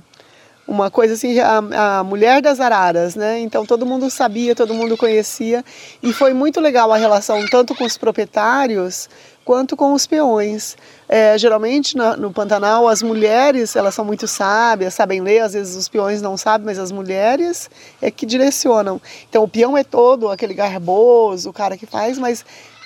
uma 0.66 0.90
coisa 0.90 1.12
assim, 1.12 1.38
a, 1.40 1.98
a, 1.98 2.04
mulher 2.04 2.40
das 2.40 2.58
araras, 2.58 3.14
né? 3.14 3.38
Então 3.40 3.66
todo 3.66 3.84
mundo 3.84 4.08
sabia, 4.08 4.54
todo 4.54 4.72
mundo 4.72 4.96
conhecia 4.96 5.62
e 6.02 6.10
foi 6.10 6.32
muito 6.32 6.58
legal 6.58 6.90
a 6.90 6.96
relação 6.96 7.44
tanto 7.50 7.74
com 7.74 7.84
os 7.84 7.98
proprietários 7.98 9.10
quanto 9.44 9.76
com 9.76 9.92
os 9.92 10.06
peões. 10.06 10.74
É, 11.06 11.36
geralmente 11.36 11.94
no, 11.94 12.16
no 12.16 12.32
Pantanal 12.32 12.88
as 12.88 13.02
mulheres 13.02 13.76
elas 13.76 13.94
são 13.94 14.06
muito 14.06 14.26
sábias, 14.26 14.94
sabem 14.94 15.20
ler, 15.20 15.40
às 15.40 15.52
vezes 15.52 15.76
os 15.76 15.86
peões 15.86 16.22
não 16.22 16.34
sabem, 16.34 16.64
mas 16.64 16.78
as 16.78 16.90
mulheres 16.90 17.68
é 18.00 18.10
que 18.10 18.24
direcionam. 18.24 18.98
Então 19.28 19.44
o 19.44 19.48
peão 19.48 19.76
é 19.76 19.84
todo 19.84 20.30
aquele 20.30 20.54
garboso, 20.54 21.50
o 21.50 21.52
cara 21.52 21.76
que 21.76 21.84
faz, 21.84 22.18
mas 22.18 22.42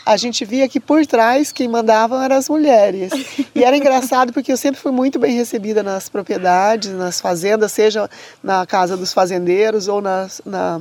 a 0.09 0.17
gente 0.17 0.43
via 0.43 0.67
que 0.67 0.81
por 0.81 1.05
trás 1.05 1.53
quem 1.53 1.69
mandavam 1.69 2.23
eram 2.23 2.37
as 2.37 2.49
mulheres. 2.49 3.12
E 3.55 3.62
era 3.62 3.77
engraçado 3.77 4.33
porque 4.33 4.50
eu 4.50 4.57
sempre 4.57 4.81
fui 4.81 4.91
muito 4.91 5.19
bem 5.19 5.37
recebida 5.37 5.83
nas 5.83 6.09
propriedades, 6.09 6.91
nas 6.93 7.21
fazendas, 7.21 7.73
seja 7.73 8.09
na 8.43 8.65
casa 8.65 8.97
dos 8.97 9.12
fazendeiros 9.12 9.87
ou 9.87 10.00
nas, 10.00 10.41
na, 10.47 10.81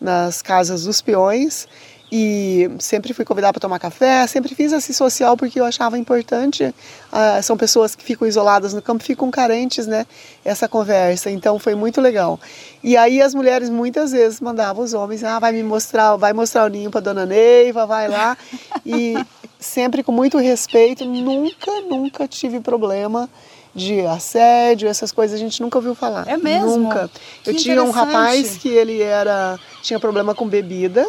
nas 0.00 0.40
casas 0.40 0.84
dos 0.84 1.02
peões 1.02 1.68
e 2.14 2.70
sempre 2.78 3.14
fui 3.14 3.24
convidada 3.24 3.54
para 3.54 3.60
tomar 3.60 3.78
café, 3.78 4.26
sempre 4.26 4.54
fiz 4.54 4.70
esse 4.70 4.92
social 4.92 5.34
porque 5.34 5.58
eu 5.58 5.64
achava 5.64 5.96
importante. 5.96 6.62
Uh, 6.64 7.42
são 7.42 7.56
pessoas 7.56 7.94
que 7.94 8.04
ficam 8.04 8.28
isoladas 8.28 8.74
no 8.74 8.82
campo, 8.82 9.02
ficam 9.02 9.30
carentes, 9.30 9.86
né? 9.86 10.04
Essa 10.44 10.68
conversa. 10.68 11.30
Então 11.30 11.58
foi 11.58 11.74
muito 11.74 12.02
legal. 12.02 12.38
E 12.84 12.98
aí 12.98 13.22
as 13.22 13.34
mulheres 13.34 13.70
muitas 13.70 14.12
vezes 14.12 14.42
mandavam 14.42 14.84
os 14.84 14.92
homens, 14.92 15.24
ah, 15.24 15.38
vai 15.38 15.52
me 15.52 15.62
mostrar, 15.62 16.14
vai 16.16 16.34
mostrar 16.34 16.66
o 16.66 16.68
ninho 16.68 16.90
para 16.90 17.00
dona 17.00 17.24
Neiva, 17.24 17.86
vai 17.86 18.08
lá. 18.08 18.36
E 18.84 19.14
sempre 19.58 20.02
com 20.02 20.12
muito 20.12 20.36
respeito, 20.36 21.06
nunca, 21.06 21.80
nunca 21.88 22.28
tive 22.28 22.60
problema 22.60 23.26
de 23.74 24.02
assédio, 24.02 24.86
essas 24.86 25.12
coisas 25.12 25.34
a 25.34 25.42
gente 25.42 25.62
nunca 25.62 25.78
ouviu 25.78 25.94
falar. 25.94 26.28
É 26.28 26.36
mesmo? 26.36 26.76
Nunca. 26.76 27.10
Eu 27.46 27.56
tinha 27.56 27.82
um 27.82 27.90
rapaz 27.90 28.58
que 28.58 28.68
ele 28.68 29.00
era 29.00 29.58
tinha 29.80 29.98
problema 29.98 30.34
com 30.34 30.46
bebida 30.46 31.08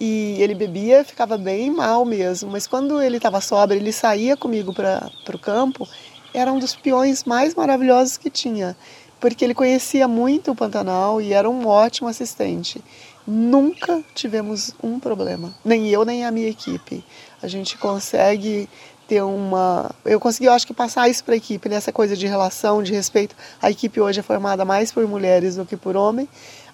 e 0.00 0.36
ele 0.40 0.54
bebia, 0.54 1.04
ficava 1.04 1.36
bem 1.36 1.70
mal 1.70 2.06
mesmo. 2.06 2.50
Mas 2.50 2.66
quando 2.66 3.02
ele 3.02 3.18
estava 3.18 3.40
sóbrio, 3.40 3.78
ele 3.78 3.92
saía 3.92 4.34
comigo 4.34 4.72
para 4.72 5.12
o 5.32 5.38
campo. 5.38 5.86
Era 6.32 6.50
um 6.50 6.58
dos 6.58 6.74
peões 6.74 7.24
mais 7.24 7.54
maravilhosos 7.54 8.16
que 8.16 8.30
tinha, 8.30 8.74
porque 9.20 9.44
ele 9.44 9.52
conhecia 9.52 10.08
muito 10.08 10.52
o 10.52 10.54
Pantanal 10.54 11.20
e 11.20 11.34
era 11.34 11.50
um 11.50 11.66
ótimo 11.66 12.08
assistente. 12.08 12.82
Nunca 13.26 14.02
tivemos 14.14 14.74
um 14.82 14.98
problema, 14.98 15.54
nem 15.64 15.88
eu 15.88 16.04
nem 16.04 16.24
a 16.24 16.30
minha 16.30 16.48
equipe. 16.48 17.04
A 17.42 17.46
gente 17.46 17.76
consegue 17.76 18.68
ter 19.06 19.22
uma. 19.22 19.90
Eu 20.04 20.20
consegui, 20.20 20.46
eu 20.46 20.52
acho 20.52 20.66
que, 20.66 20.72
passar 20.72 21.08
isso 21.08 21.24
para 21.24 21.34
a 21.34 21.36
equipe, 21.36 21.68
nessa 21.68 21.92
coisa 21.92 22.16
de 22.16 22.26
relação, 22.28 22.80
de 22.80 22.92
respeito. 22.92 23.34
A 23.60 23.68
equipe 23.68 24.00
hoje 24.00 24.20
é 24.20 24.22
formada 24.22 24.64
mais 24.64 24.92
por 24.92 25.06
mulheres 25.06 25.56
do 25.56 25.66
que 25.66 25.76
por 25.76 25.96
homens 25.96 26.28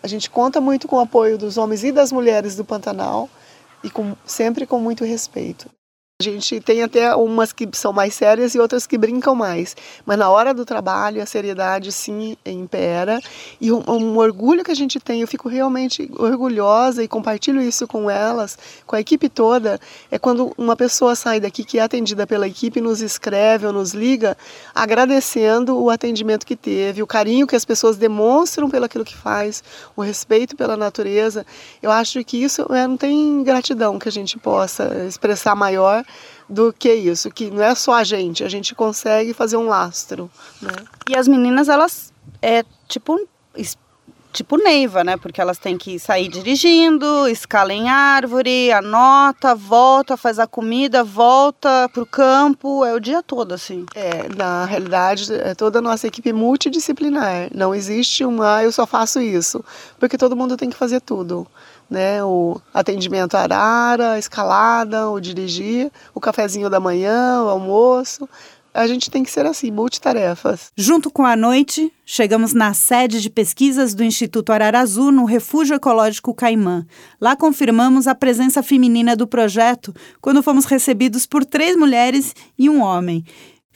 a 0.06 0.08
gente 0.08 0.30
conta 0.30 0.60
muito 0.60 0.86
com 0.86 0.96
o 0.96 1.00
apoio 1.00 1.36
dos 1.36 1.58
homens 1.58 1.82
e 1.82 1.90
das 1.90 2.12
mulheres 2.12 2.54
do 2.54 2.64
Pantanal 2.64 3.28
e 3.82 3.90
com, 3.90 4.14
sempre 4.24 4.64
com 4.64 4.78
muito 4.78 5.04
respeito. 5.04 5.68
A 6.18 6.24
gente 6.24 6.58
tem 6.60 6.82
até 6.82 7.14
umas 7.14 7.52
que 7.52 7.68
são 7.74 7.92
mais 7.92 8.14
sérias 8.14 8.54
e 8.54 8.58
outras 8.58 8.86
que 8.86 8.96
brincam 8.96 9.34
mais. 9.34 9.76
Mas 10.06 10.16
na 10.16 10.30
hora 10.30 10.54
do 10.54 10.64
trabalho, 10.64 11.22
a 11.22 11.26
seriedade 11.26 11.92
sim 11.92 12.38
impera. 12.46 13.20
E 13.60 13.70
um, 13.70 13.84
um, 13.86 14.16
orgulho 14.16 14.64
que 14.64 14.70
a 14.70 14.74
gente 14.74 14.98
tem, 14.98 15.20
eu 15.20 15.28
fico 15.28 15.46
realmente 15.46 16.10
orgulhosa 16.18 17.04
e 17.04 17.08
compartilho 17.08 17.60
isso 17.60 17.86
com 17.86 18.10
elas, 18.10 18.58
com 18.86 18.96
a 18.96 19.00
equipe 19.00 19.28
toda, 19.28 19.78
é 20.10 20.18
quando 20.18 20.54
uma 20.56 20.74
pessoa 20.74 21.14
sai 21.14 21.38
daqui 21.38 21.62
que 21.62 21.78
é 21.78 21.82
atendida 21.82 22.26
pela 22.26 22.48
equipe, 22.48 22.80
nos 22.80 23.02
escreve 23.02 23.66
ou 23.66 23.72
nos 23.74 23.92
liga, 23.92 24.38
agradecendo 24.74 25.78
o 25.78 25.90
atendimento 25.90 26.46
que 26.46 26.56
teve, 26.56 27.02
o 27.02 27.06
carinho 27.06 27.46
que 27.46 27.54
as 27.54 27.66
pessoas 27.66 27.98
demonstram 27.98 28.70
pelo 28.70 28.86
aquilo 28.86 29.04
que 29.04 29.14
faz, 29.14 29.62
o 29.94 30.00
respeito 30.00 30.56
pela 30.56 30.78
natureza. 30.78 31.44
Eu 31.82 31.90
acho 31.90 32.24
que 32.24 32.42
isso 32.42 32.62
é, 32.72 32.86
não 32.86 32.96
tem 32.96 33.42
gratidão 33.42 33.98
que 33.98 34.08
a 34.08 34.12
gente 34.12 34.38
possa 34.38 35.04
expressar 35.06 35.54
maior 35.54 36.05
do 36.48 36.72
que 36.72 36.92
isso, 36.92 37.30
que 37.30 37.50
não 37.50 37.62
é 37.62 37.74
só 37.74 37.94
a 37.94 38.04
gente, 38.04 38.44
a 38.44 38.48
gente 38.48 38.74
consegue 38.74 39.32
fazer 39.32 39.56
um 39.56 39.66
lastro. 39.66 40.30
Né? 40.60 40.72
E 41.08 41.16
as 41.16 41.26
meninas, 41.26 41.68
elas 41.68 42.12
é 42.40 42.64
tipo 42.88 43.18
tipo 44.36 44.58
Neiva, 44.58 45.02
né? 45.02 45.16
Porque 45.16 45.40
elas 45.40 45.56
têm 45.56 45.78
que 45.78 45.98
sair 45.98 46.28
dirigindo, 46.28 47.26
escala 47.26 47.72
em 47.72 47.88
árvore, 47.88 48.70
anota, 48.70 49.54
volta, 49.54 50.16
faz 50.16 50.38
a 50.38 50.46
comida, 50.46 51.02
volta 51.02 51.88
pro 51.88 52.04
campo, 52.04 52.84
é 52.84 52.92
o 52.92 53.00
dia 53.00 53.22
todo 53.22 53.52
assim. 53.52 53.86
É, 53.94 54.28
na 54.36 54.66
realidade, 54.66 55.32
é 55.32 55.54
toda 55.54 55.78
a 55.78 55.82
nossa 55.82 56.06
equipe 56.06 56.32
multidisciplinar. 56.34 57.48
Não 57.54 57.74
existe 57.74 58.26
um, 58.26 58.42
ah, 58.42 58.62
eu 58.62 58.70
só 58.70 58.86
faço 58.86 59.20
isso, 59.20 59.64
porque 59.98 60.18
todo 60.18 60.36
mundo 60.36 60.56
tem 60.56 60.68
que 60.68 60.76
fazer 60.76 61.00
tudo 61.00 61.46
né? 61.90 62.22
O 62.24 62.60
atendimento 62.72 63.36
arara, 63.36 64.12
a 64.12 64.18
escalada, 64.18 65.08
o 65.10 65.20
dirigir, 65.20 65.90
o 66.14 66.20
cafezinho 66.20 66.68
da 66.68 66.80
manhã, 66.80 67.42
o 67.42 67.48
almoço. 67.48 68.28
A 68.76 68.86
gente 68.86 69.10
tem 69.10 69.22
que 69.22 69.30
ser 69.30 69.46
assim, 69.46 69.70
multitarefas. 69.70 70.70
Junto 70.76 71.10
com 71.10 71.24
a 71.24 71.34
noite, 71.34 71.90
chegamos 72.04 72.52
na 72.52 72.74
sede 72.74 73.22
de 73.22 73.30
pesquisas 73.30 73.94
do 73.94 74.04
Instituto 74.04 74.52
Ararazu, 74.52 75.10
no 75.10 75.24
Refúgio 75.24 75.76
Ecológico 75.76 76.34
Caimã. 76.34 76.84
Lá 77.18 77.34
confirmamos 77.34 78.06
a 78.06 78.14
presença 78.14 78.62
feminina 78.62 79.16
do 79.16 79.26
projeto 79.26 79.94
quando 80.20 80.42
fomos 80.42 80.66
recebidos 80.66 81.24
por 81.24 81.42
três 81.42 81.74
mulheres 81.74 82.34
e 82.58 82.68
um 82.68 82.82
homem. 82.82 83.24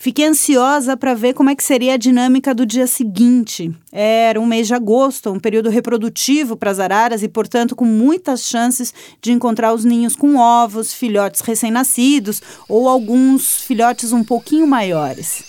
Fiquei 0.03 0.25
ansiosa 0.25 0.97
para 0.97 1.13
ver 1.13 1.35
como 1.35 1.51
é 1.51 1.55
que 1.55 1.63
seria 1.63 1.93
a 1.93 1.99
dinâmica 1.99 2.55
do 2.55 2.65
dia 2.65 2.87
seguinte. 2.87 3.71
Era 3.93 4.41
um 4.41 4.47
mês 4.47 4.67
de 4.67 4.73
agosto, 4.73 5.31
um 5.31 5.39
período 5.39 5.69
reprodutivo 5.69 6.57
para 6.57 6.71
as 6.71 6.81
araras 6.81 7.23
e, 7.23 7.29
portanto, 7.29 7.77
com 7.77 7.85
muitas 7.85 8.45
chances 8.45 8.95
de 9.21 9.31
encontrar 9.31 9.75
os 9.75 9.85
ninhos 9.85 10.17
com 10.17 10.37
ovos, 10.37 10.95
filhotes 10.95 11.43
recém-nascidos 11.43 12.41
ou 12.67 12.89
alguns 12.89 13.61
filhotes 13.61 14.11
um 14.11 14.25
pouquinho 14.25 14.67
maiores. 14.67 15.45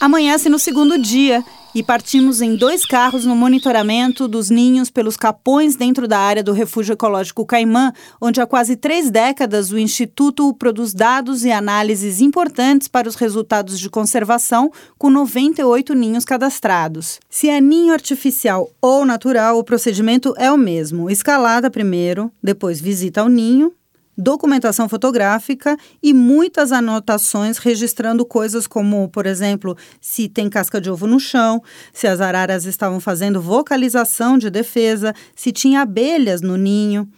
Amanhece 0.00 0.48
no 0.48 0.58
segundo 0.58 0.98
dia 0.98 1.44
e 1.74 1.82
partimos 1.82 2.40
em 2.40 2.54
dois 2.54 2.84
carros 2.84 3.24
no 3.24 3.34
monitoramento 3.34 4.28
dos 4.28 4.48
ninhos 4.48 4.90
pelos 4.90 5.16
capões 5.16 5.74
dentro 5.74 6.06
da 6.06 6.18
área 6.18 6.42
do 6.42 6.52
Refúgio 6.52 6.92
Ecológico 6.92 7.44
Caimã, 7.44 7.92
onde 8.20 8.40
há 8.40 8.46
quase 8.46 8.76
três 8.76 9.10
décadas 9.10 9.72
o 9.72 9.78
Instituto 9.78 10.54
produz 10.54 10.94
dados 10.94 11.44
e 11.44 11.50
análises 11.50 12.20
importantes 12.20 12.86
para 12.86 13.08
os 13.08 13.16
resultados 13.16 13.80
de 13.80 13.90
conservação, 13.90 14.70
com 14.96 15.10
98 15.10 15.94
ninhos 15.94 16.24
cadastrados. 16.24 17.18
Se 17.28 17.48
é 17.48 17.60
ninho 17.60 17.92
artificial 17.92 18.70
ou 18.80 19.04
natural, 19.04 19.58
o 19.58 19.64
procedimento 19.64 20.32
é 20.36 20.50
o 20.52 20.56
mesmo: 20.56 21.10
escalada 21.10 21.70
primeiro, 21.70 22.30
depois 22.42 22.80
visita 22.80 23.20
ao 23.20 23.28
ninho, 23.28 23.72
documentação 24.16 24.88
fotográfica 24.88 25.76
e 26.02 26.12
muitas 26.14 26.72
anotações 26.72 27.58
registrando 27.58 28.24
coisas 28.24 28.66
como, 28.66 29.08
por 29.08 29.26
exemplo, 29.26 29.76
se 30.00 30.28
tem 30.28 30.48
casca 30.48 30.80
de 30.80 30.90
ovo 30.90 31.06
no 31.06 31.18
chão, 31.18 31.62
se 31.92 32.06
as 32.06 32.20
araras 32.20 32.64
estavam 32.64 33.00
fazendo 33.00 33.40
vocalização 33.40 34.38
de 34.38 34.50
defesa, 34.50 35.14
se 35.34 35.52
tinha 35.52 35.82
abelhas 35.82 36.40
no 36.40 36.56
ninho. 36.56 37.08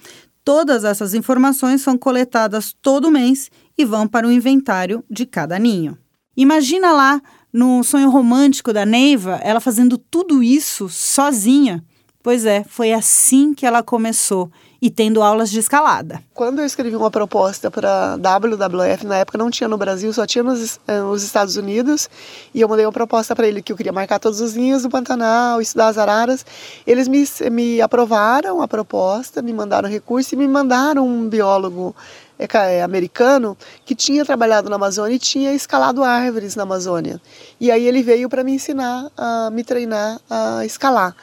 Todas 0.45 0.85
essas 0.85 1.13
informações 1.13 1.83
são 1.83 1.99
coletadas 1.99 2.75
todo 2.81 3.11
mês 3.11 3.51
e 3.77 3.85
vão 3.85 4.07
para 4.07 4.27
o 4.27 4.33
inventário 4.33 5.05
de 5.11 5.27
cada 5.27 5.59
ninho. 5.59 5.99
Imagina 6.37 6.93
lá 6.93 7.21
no 7.53 7.83
sonho 7.83 8.11
romântico 8.11 8.73
da 8.73 8.85
Neiva, 8.85 9.41
ela 9.43 9.61
fazendo 9.61 9.97
tudo 9.97 10.43
isso 10.43 10.89
sozinha. 10.89 11.83
Pois 12.23 12.45
é, 12.45 12.65
foi 12.65 12.93
assim 12.93 13.55
que 13.55 13.65
ela 13.65 13.83
começou 13.83 14.51
e 14.81 14.91
tendo 14.91 15.23
aulas 15.23 15.51
de 15.51 15.59
escalada. 15.59 16.23
Quando 16.35 16.61
eu 16.61 16.67
escrevi 16.67 16.95
uma 16.95 17.11
proposta 17.11 17.71
para 17.71 18.17
WWF, 18.17 19.07
na 19.07 19.19
época 19.19 19.39
não 19.39 19.51
tinha 19.51 19.69
no 19.69 19.77
Brasil, 19.77 20.13
só 20.13 20.27
tinha 20.27 20.43
nos, 20.43 20.79
eh, 20.87 21.01
nos 21.01 21.23
Estados 21.23 21.57
Unidos, 21.57 22.09
e 22.55 22.61
eu 22.61 22.69
mandei 22.69 22.85
uma 22.85 22.93
proposta 22.93 23.35
para 23.35 23.47
ele 23.47 23.63
que 23.63 23.73
eu 23.73 23.77
queria 23.77 23.93
marcar 23.93 24.19
todos 24.19 24.41
os 24.41 24.55
ninhos 24.55 24.83
do 24.83 24.91
Pantanal, 24.91 25.61
estudar 25.61 25.89
as 25.89 25.99
araras. 25.99 26.45
Eles 26.87 27.09
me, 27.09 27.25
me 27.51 27.81
aprovaram 27.81 28.61
a 28.61 28.69
proposta, 28.69 29.41
me 29.41 29.53
mandaram 29.53 29.89
recurso 29.89 30.35
e 30.35 30.39
me 30.39 30.47
mandaram 30.47 31.07
um 31.07 31.29
biólogo 31.29 31.95
é, 32.39 32.47
é, 32.53 32.83
americano 32.83 33.57
que 33.85 33.95
tinha 33.95 34.23
trabalhado 34.23 34.69
na 34.69 34.77
Amazônia 34.77 35.17
e 35.17 35.19
tinha 35.19 35.55
escalado 35.55 36.05
árvores 36.05 36.55
na 36.55 36.65
Amazônia. 36.65 37.21
E 37.59 37.71
aí 37.71 37.87
ele 37.87 38.03
veio 38.03 38.29
para 38.29 38.45
me 38.45 38.53
ensinar, 38.53 39.11
a 39.17 39.51
me 39.51 39.65
treinar 39.65 40.21
a 40.29 40.65
escalar. 40.65 41.17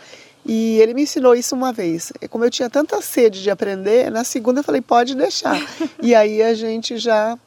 E 0.46 0.80
ele 0.80 0.94
me 0.94 1.04
ensinou 1.04 1.34
isso 1.34 1.56
uma 1.56 1.72
vez. 1.72 2.12
E 2.22 2.28
como 2.28 2.44
eu 2.44 2.50
tinha 2.50 2.70
tanta 2.70 3.02
sede 3.02 3.42
de 3.42 3.50
aprender, 3.50 4.12
na 4.12 4.24
segunda 4.24 4.60
eu 4.60 4.64
falei, 4.64 4.82
pode 4.82 5.16
deixar. 5.16 5.58
e 6.02 6.14
aí 6.14 6.42
a 6.42 6.54
gente 6.54 6.98
já, 6.98 7.38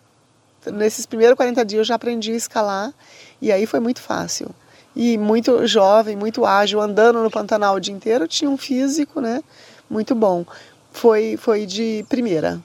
nesses 0.73 1.05
primeiros 1.05 1.37
40 1.37 1.65
dias, 1.65 1.79
eu 1.81 1.85
já 1.85 1.95
aprendi 1.95 2.33
a 2.33 2.37
escalar. 2.37 2.95
E 3.41 3.53
aí 3.53 3.67
foi 3.67 3.81
muito 3.81 4.01
fácil. 4.01 4.49
e 4.95 5.19
muito 5.19 5.67
jovem, 5.67 6.17
muito 6.17 6.47
ágil, 6.47 6.81
andando 6.81 7.23
no 7.23 7.31
Pantanal 7.31 7.77
o 7.77 7.81
dia 7.81 7.95
inteiro, 7.95 8.27
tinha 8.27 8.51
um 8.51 8.57
físico, 8.57 9.21
né? 9.21 9.43
Muito 9.91 10.15
bom. 10.15 10.45
Foi, 10.91 11.37
foi 11.37 11.67
de 11.67 12.05
primeira. 12.09 12.59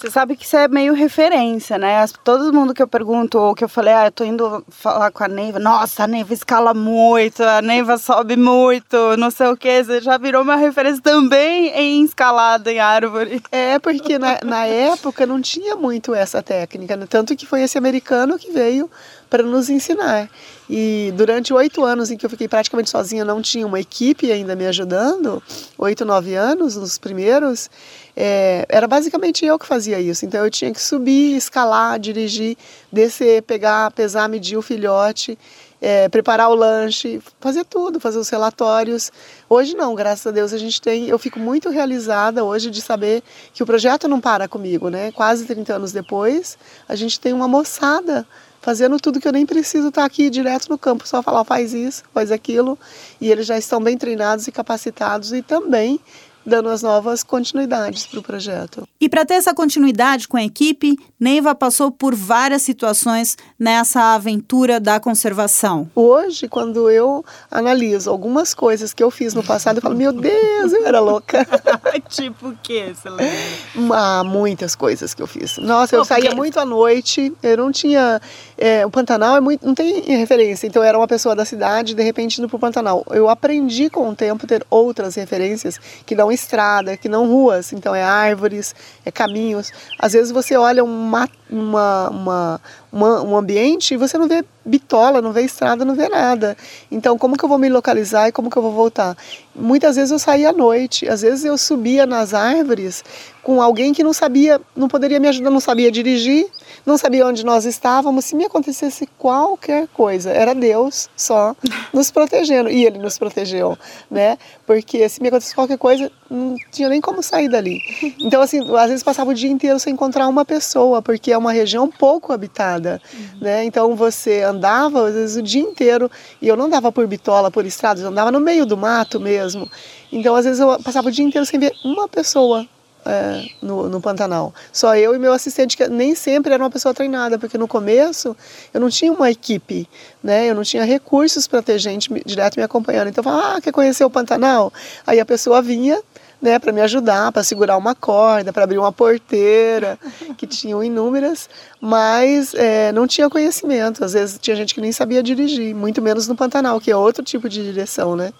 Você 0.00 0.10
sabe 0.10 0.34
que 0.34 0.46
isso 0.46 0.56
é 0.56 0.66
meio 0.66 0.94
referência, 0.94 1.76
né? 1.76 2.02
Todo 2.24 2.54
mundo 2.54 2.72
que 2.72 2.82
eu 2.82 2.88
pergunto, 2.88 3.38
ou 3.38 3.54
que 3.54 3.62
eu 3.62 3.68
falei, 3.68 3.92
ah, 3.92 4.06
eu 4.06 4.10
tô 4.10 4.24
indo 4.24 4.64
falar 4.70 5.10
com 5.10 5.22
a 5.22 5.28
Neiva, 5.28 5.58
nossa, 5.58 6.04
a 6.04 6.06
Neiva 6.06 6.32
escala 6.32 6.72
muito, 6.72 7.42
a 7.42 7.60
Neiva 7.60 7.98
sobe 7.98 8.34
muito, 8.34 8.96
não 9.18 9.30
sei 9.30 9.48
o 9.48 9.56
que, 9.58 9.84
você 9.84 10.00
já 10.00 10.16
virou 10.16 10.40
uma 10.40 10.56
referência 10.56 11.02
também 11.02 11.68
em 11.68 12.02
escalada 12.02 12.72
em 12.72 12.78
árvore. 12.78 13.42
É, 13.52 13.78
porque 13.78 14.18
na, 14.18 14.38
na 14.42 14.64
época 14.64 15.26
não 15.26 15.38
tinha 15.38 15.76
muito 15.76 16.14
essa 16.14 16.42
técnica, 16.42 16.96
né? 16.96 17.04
tanto 17.06 17.36
que 17.36 17.44
foi 17.44 17.60
esse 17.60 17.76
americano 17.76 18.38
que 18.38 18.50
veio 18.50 18.90
para 19.30 19.44
nos 19.44 19.70
ensinar. 19.70 20.28
E 20.68 21.12
durante 21.16 21.54
oito 21.54 21.84
anos 21.84 22.10
em 22.10 22.16
que 22.16 22.26
eu 22.26 22.30
fiquei 22.30 22.48
praticamente 22.48 22.90
sozinha, 22.90 23.24
não 23.24 23.40
tinha 23.40 23.66
uma 23.66 23.78
equipe 23.78 24.30
ainda 24.30 24.56
me 24.56 24.66
ajudando, 24.66 25.42
oito, 25.78 26.04
nove 26.04 26.34
anos, 26.34 26.76
nos 26.76 26.98
primeiros, 26.98 27.70
é, 28.16 28.66
era 28.68 28.88
basicamente 28.88 29.44
eu 29.46 29.58
que 29.58 29.66
fazia 29.66 30.00
isso. 30.00 30.26
Então 30.26 30.44
eu 30.44 30.50
tinha 30.50 30.72
que 30.72 30.80
subir, 30.82 31.36
escalar, 31.36 31.98
dirigir, 31.98 32.56
descer, 32.92 33.42
pegar, 33.42 33.92
pesar, 33.92 34.28
medir 34.28 34.56
o 34.56 34.62
filhote, 34.62 35.38
é, 35.80 36.08
preparar 36.08 36.50
o 36.50 36.54
lanche, 36.54 37.22
fazer 37.40 37.64
tudo, 37.64 37.98
fazer 37.98 38.18
os 38.18 38.28
relatórios. 38.28 39.10
Hoje 39.48 39.74
não, 39.74 39.94
graças 39.94 40.26
a 40.26 40.30
Deus 40.30 40.52
a 40.52 40.58
gente 40.58 40.80
tem. 40.80 41.08
Eu 41.08 41.18
fico 41.18 41.38
muito 41.38 41.70
realizada 41.70 42.44
hoje 42.44 42.70
de 42.70 42.82
saber 42.82 43.22
que 43.54 43.62
o 43.62 43.66
projeto 43.66 44.06
não 44.06 44.20
para 44.20 44.46
comigo, 44.46 44.90
né? 44.90 45.10
Quase 45.12 45.46
30 45.46 45.74
anos 45.74 45.92
depois, 45.92 46.58
a 46.88 46.94
gente 46.94 47.18
tem 47.18 47.32
uma 47.32 47.48
moçada 47.48 48.26
fazendo 48.60 48.98
tudo 48.98 49.20
que 49.20 49.26
eu 49.26 49.32
nem 49.32 49.46
preciso 49.46 49.88
estar 49.88 50.04
aqui 50.04 50.28
direto 50.28 50.68
no 50.68 50.78
campo, 50.78 51.06
só 51.06 51.22
falar 51.22 51.44
faz 51.44 51.72
isso, 51.72 52.04
faz 52.12 52.30
aquilo, 52.30 52.78
e 53.20 53.30
eles 53.30 53.46
já 53.46 53.56
estão 53.58 53.80
bem 53.80 53.96
treinados 53.96 54.46
e 54.46 54.52
capacitados 54.52 55.32
e 55.32 55.42
também 55.42 56.00
dando 56.44 56.68
as 56.68 56.82
novas 56.82 57.22
continuidades 57.22 58.06
para 58.06 58.20
o 58.20 58.22
projeto. 58.22 58.86
E 59.00 59.08
para 59.08 59.24
ter 59.24 59.34
essa 59.34 59.54
continuidade 59.54 60.28
com 60.28 60.36
a 60.36 60.44
equipe, 60.44 60.96
Neiva 61.18 61.54
passou 61.54 61.90
por 61.90 62.14
várias 62.14 62.62
situações 62.62 63.36
nessa 63.58 64.14
aventura 64.14 64.80
da 64.80 64.98
conservação. 64.98 65.90
Hoje, 65.94 66.48
quando 66.48 66.90
eu 66.90 67.24
analiso 67.50 68.10
algumas 68.10 68.54
coisas 68.54 68.92
que 68.92 69.02
eu 69.02 69.10
fiz 69.10 69.34
no 69.34 69.42
passado, 69.42 69.78
eu 69.78 69.82
falo, 69.82 69.96
meu 69.96 70.12
Deus, 70.12 70.72
eu 70.72 70.86
era 70.86 71.00
louca. 71.00 71.46
tipo 72.08 72.48
o 72.48 72.56
quê, 72.62 72.94
você 72.94 73.08
lembra? 73.08 73.96
Ah, 73.96 74.24
muitas 74.24 74.74
coisas 74.74 75.14
que 75.14 75.22
eu 75.22 75.26
fiz. 75.26 75.58
Nossa, 75.58 75.96
eu 75.96 76.04
saía 76.04 76.34
muito 76.34 76.58
à 76.58 76.64
noite, 76.64 77.32
eu 77.42 77.56
não 77.56 77.70
tinha... 77.70 78.20
É, 78.56 78.84
o 78.84 78.90
Pantanal 78.90 79.36
é 79.36 79.40
muito, 79.40 79.66
não 79.66 79.74
tem 79.74 80.02
referência, 80.02 80.66
então 80.66 80.82
eu 80.82 80.88
era 80.88 80.98
uma 80.98 81.08
pessoa 81.08 81.34
da 81.34 81.44
cidade, 81.44 81.94
de 81.94 82.02
repente 82.02 82.38
indo 82.38 82.48
para 82.48 82.56
o 82.56 82.60
Pantanal. 82.60 83.04
Eu 83.10 83.28
aprendi 83.28 83.88
com 83.88 84.08
o 84.08 84.14
tempo 84.14 84.46
ter 84.46 84.64
outras 84.68 85.14
referências 85.14 85.78
que 86.04 86.14
não 86.14 86.29
estrada, 86.32 86.96
que 86.96 87.08
não 87.08 87.26
ruas, 87.26 87.72
então 87.72 87.94
é 87.94 88.02
árvores, 88.02 88.74
é 89.04 89.10
caminhos. 89.10 89.72
Às 89.98 90.12
vezes 90.12 90.30
você 90.32 90.56
olha 90.56 90.84
uma, 90.84 91.28
uma, 91.50 92.08
uma, 92.10 92.60
uma, 92.92 93.22
um 93.22 93.36
ambiente 93.36 93.94
e 93.94 93.96
você 93.96 94.16
não 94.16 94.28
vê 94.28 94.44
bitola, 94.64 95.20
não 95.20 95.32
vê 95.32 95.42
estrada, 95.42 95.84
não 95.84 95.94
vê 95.94 96.08
nada. 96.08 96.56
Então, 96.90 97.18
como 97.18 97.36
que 97.36 97.44
eu 97.44 97.48
vou 97.48 97.58
me 97.58 97.68
localizar 97.68 98.28
e 98.28 98.32
como 98.32 98.50
que 98.50 98.56
eu 98.56 98.62
vou 98.62 98.72
voltar? 98.72 99.16
Muitas 99.54 99.96
vezes 99.96 100.10
eu 100.10 100.18
saía 100.18 100.50
à 100.50 100.52
noite, 100.52 101.08
às 101.08 101.22
vezes 101.22 101.44
eu 101.44 101.56
subia 101.58 102.06
nas 102.06 102.34
árvores 102.34 103.04
com 103.42 103.60
alguém 103.60 103.92
que 103.92 104.04
não 104.04 104.12
sabia, 104.12 104.60
não 104.76 104.86
poderia 104.86 105.18
me 105.18 105.28
ajudar, 105.28 105.50
não 105.50 105.60
sabia 105.60 105.90
dirigir, 105.90 106.46
não 106.84 106.96
sabia 106.96 107.26
onde 107.26 107.44
nós 107.44 107.64
estávamos. 107.64 108.24
Se 108.24 108.36
me 108.36 108.44
acontecesse 108.44 109.06
qualquer 109.18 109.88
coisa, 109.88 110.30
era 110.30 110.54
Deus 110.54 111.08
só 111.16 111.56
nos 111.92 112.10
protegendo. 112.10 112.70
E 112.70 112.84
Ele 112.84 112.98
nos 112.98 113.18
protegeu, 113.18 113.76
né? 114.10 114.38
Porque 114.66 115.08
se 115.08 115.20
me 115.20 115.28
acontecesse 115.28 115.54
qualquer 115.54 115.78
coisa, 115.78 116.10
não 116.30 116.54
tinha 116.70 116.88
nem 116.88 117.00
como 117.00 117.22
sair 117.22 117.48
dali. 117.48 117.80
Então, 118.20 118.40
assim, 118.40 118.60
às 118.76 118.88
vezes 118.88 119.02
passava 119.02 119.30
o 119.30 119.34
dia 119.34 119.50
inteiro 119.50 119.78
sem 119.80 119.92
encontrar 119.92 120.28
uma 120.28 120.44
pessoa, 120.44 121.02
porque 121.02 121.32
é 121.32 121.36
uma 121.36 121.52
região 121.52 121.88
pouco 121.90 122.32
habitada, 122.32 123.02
uhum. 123.12 123.40
né? 123.40 123.64
Então, 123.64 123.96
você 123.96 124.42
andava, 124.42 125.08
às 125.08 125.14
vezes, 125.14 125.36
o 125.36 125.42
dia 125.42 125.60
inteiro, 125.60 126.10
e 126.40 126.46
eu 126.46 126.56
não 126.56 126.66
andava 126.66 126.92
por 126.92 127.06
bitola, 127.06 127.50
por 127.50 127.66
estradas, 127.66 128.02
eu 128.02 128.10
andava 128.10 128.30
no 128.30 128.38
meio 128.38 128.64
do 128.64 128.76
mato 128.76 129.18
mesmo. 129.18 129.68
Então, 130.12 130.36
às 130.36 130.44
vezes, 130.44 130.60
eu 130.60 130.80
passava 130.82 131.08
o 131.08 131.10
dia 131.10 131.24
inteiro 131.24 131.44
sem 131.44 131.58
ver 131.58 131.74
uma 131.84 132.08
pessoa 132.08 132.66
é, 133.04 133.48
no, 133.62 133.88
no 133.88 134.00
Pantanal. 134.00 134.54
Só 134.72 134.96
eu 134.96 135.14
e 135.14 135.18
meu 135.18 135.32
assistente, 135.32 135.76
que 135.76 135.88
nem 135.88 136.14
sempre 136.14 136.52
era 136.52 136.62
uma 136.62 136.70
pessoa 136.70 136.94
treinada, 136.94 137.38
porque 137.38 137.56
no 137.56 137.66
começo 137.66 138.36
eu 138.72 138.80
não 138.80 138.88
tinha 138.88 139.12
uma 139.12 139.30
equipe, 139.30 139.88
né? 140.22 140.50
Eu 140.50 140.54
não 140.54 140.62
tinha 140.62 140.84
recursos 140.84 141.46
para 141.46 141.62
ter 141.62 141.78
gente 141.78 142.10
direto 142.24 142.56
me 142.56 142.62
acompanhando. 142.62 143.08
Então 143.08 143.22
eu 143.22 143.30
falava, 143.30 143.56
ah, 143.56 143.60
quer 143.60 143.72
conhecer 143.72 144.04
o 144.04 144.10
Pantanal? 144.10 144.72
Aí 145.06 145.20
a 145.20 145.24
pessoa 145.24 145.62
vinha, 145.62 146.00
né, 146.40 146.58
para 146.58 146.72
me 146.72 146.80
ajudar, 146.80 147.30
para 147.32 147.42
segurar 147.42 147.76
uma 147.76 147.94
corda, 147.94 148.52
para 148.52 148.64
abrir 148.64 148.78
uma 148.78 148.92
porteira, 148.92 149.98
que 150.36 150.46
tinham 150.46 150.82
inúmeras, 150.82 151.48
mas 151.80 152.54
é, 152.54 152.92
não 152.92 153.06
tinha 153.06 153.28
conhecimento. 153.28 154.04
Às 154.04 154.14
vezes 154.14 154.38
tinha 154.38 154.56
gente 154.56 154.74
que 154.74 154.80
nem 154.80 154.92
sabia 154.92 155.22
dirigir, 155.22 155.74
muito 155.74 156.00
menos 156.00 156.26
no 156.26 156.36
Pantanal, 156.36 156.80
que 156.80 156.90
é 156.90 156.96
outro 156.96 157.22
tipo 157.22 157.48
de 157.48 157.62
direção, 157.62 158.16
né? 158.16 158.32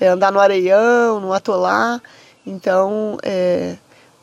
É 0.00 0.08
andar 0.08 0.30
no 0.32 0.40
areião, 0.40 1.20
no 1.20 1.32
atolar. 1.32 2.02
Então, 2.46 3.18
é, 3.22 3.76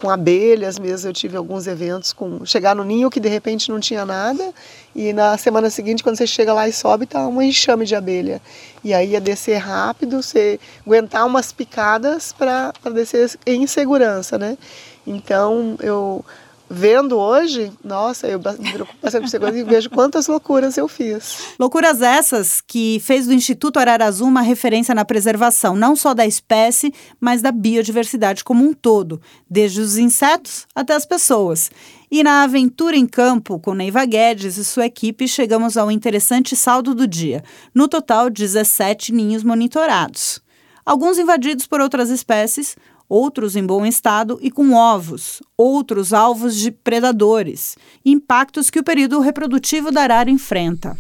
com 0.03 0.09
abelhas 0.09 0.77
mesmo. 0.77 1.09
Eu 1.09 1.13
tive 1.13 1.37
alguns 1.37 1.65
eventos 1.65 2.11
com 2.11 2.45
chegar 2.45 2.75
no 2.75 2.83
ninho 2.83 3.09
que 3.09 3.21
de 3.21 3.29
repente 3.29 3.71
não 3.71 3.79
tinha 3.79 4.05
nada 4.05 4.53
e 4.93 5.13
na 5.13 5.37
semana 5.37 5.69
seguinte 5.69 6.03
quando 6.03 6.17
você 6.17 6.27
chega 6.27 6.53
lá 6.53 6.67
e 6.67 6.73
sobe 6.73 7.05
tá 7.05 7.25
um 7.25 7.41
enxame 7.41 7.85
de 7.85 7.95
abelha. 7.95 8.41
E 8.83 8.93
aí 8.93 9.11
ia 9.11 9.21
descer 9.21 9.55
rápido, 9.59 10.21
você 10.21 10.59
aguentar 10.85 11.25
umas 11.25 11.53
picadas 11.53 12.33
para 12.33 12.73
descer 12.93 13.31
em 13.45 13.65
segurança, 13.65 14.37
né? 14.37 14.57
Então 15.07 15.77
eu 15.79 16.23
vendo 16.73 17.17
hoje, 17.17 17.71
nossa, 17.83 18.27
eu 18.27 18.39
me 18.39 18.71
preocupo 18.71 18.97
bastante 19.01 19.23
com 19.23 19.29
segurança 19.29 19.57
e 19.59 19.63
vejo 19.63 19.89
quantas 19.89 20.27
loucuras 20.27 20.75
eu 20.75 20.87
fiz. 20.87 21.53
Loucuras 21.59 22.01
essas 22.01 22.61
que 22.61 22.99
fez 22.99 23.27
do 23.27 23.33
Instituto 23.33 23.77
Ararazu 23.77 24.25
uma 24.25 24.41
referência 24.41 24.95
na 24.95 25.05
preservação, 25.05 25.75
não 25.75 25.95
só 25.95 26.13
da 26.13 26.25
espécie, 26.25 26.93
mas 27.19 27.41
da 27.41 27.51
biodiversidade 27.51 28.43
como 28.43 28.65
um 28.65 28.73
todo, 28.73 29.21
desde 29.49 29.79
os 29.79 29.97
insetos 29.97 30.65
até 30.73 30.93
as 30.93 31.05
pessoas. 31.05 31.69
E 32.09 32.23
na 32.23 32.43
aventura 32.43 32.95
em 32.95 33.05
campo 33.05 33.59
com 33.59 33.73
Neiva 33.73 34.05
Guedes 34.05 34.57
e 34.57 34.65
sua 34.65 34.87
equipe, 34.87 35.27
chegamos 35.27 35.77
ao 35.77 35.91
interessante 35.91 36.55
saldo 36.55 36.93
do 36.95 37.07
dia. 37.07 37.43
No 37.73 37.87
total, 37.87 38.29
17 38.29 39.11
ninhos 39.13 39.43
monitorados. 39.43 40.41
Alguns 40.85 41.17
invadidos 41.17 41.65
por 41.65 41.79
outras 41.79 42.09
espécies, 42.09 42.75
outros 43.13 43.55
em 43.55 43.63
bom 43.63 43.85
estado 43.85 44.39
e 44.41 44.49
com 44.49 44.73
ovos, 44.73 45.39
outros 45.55 46.13
alvos 46.13 46.57
de 46.57 46.71
predadores, 46.71 47.77
impactos 48.03 48.71
que 48.71 48.79
o 48.79 48.83
período 48.83 49.19
reprodutivo 49.19 49.91
da 49.91 50.01
arara 50.01 50.31
enfrenta. 50.31 50.97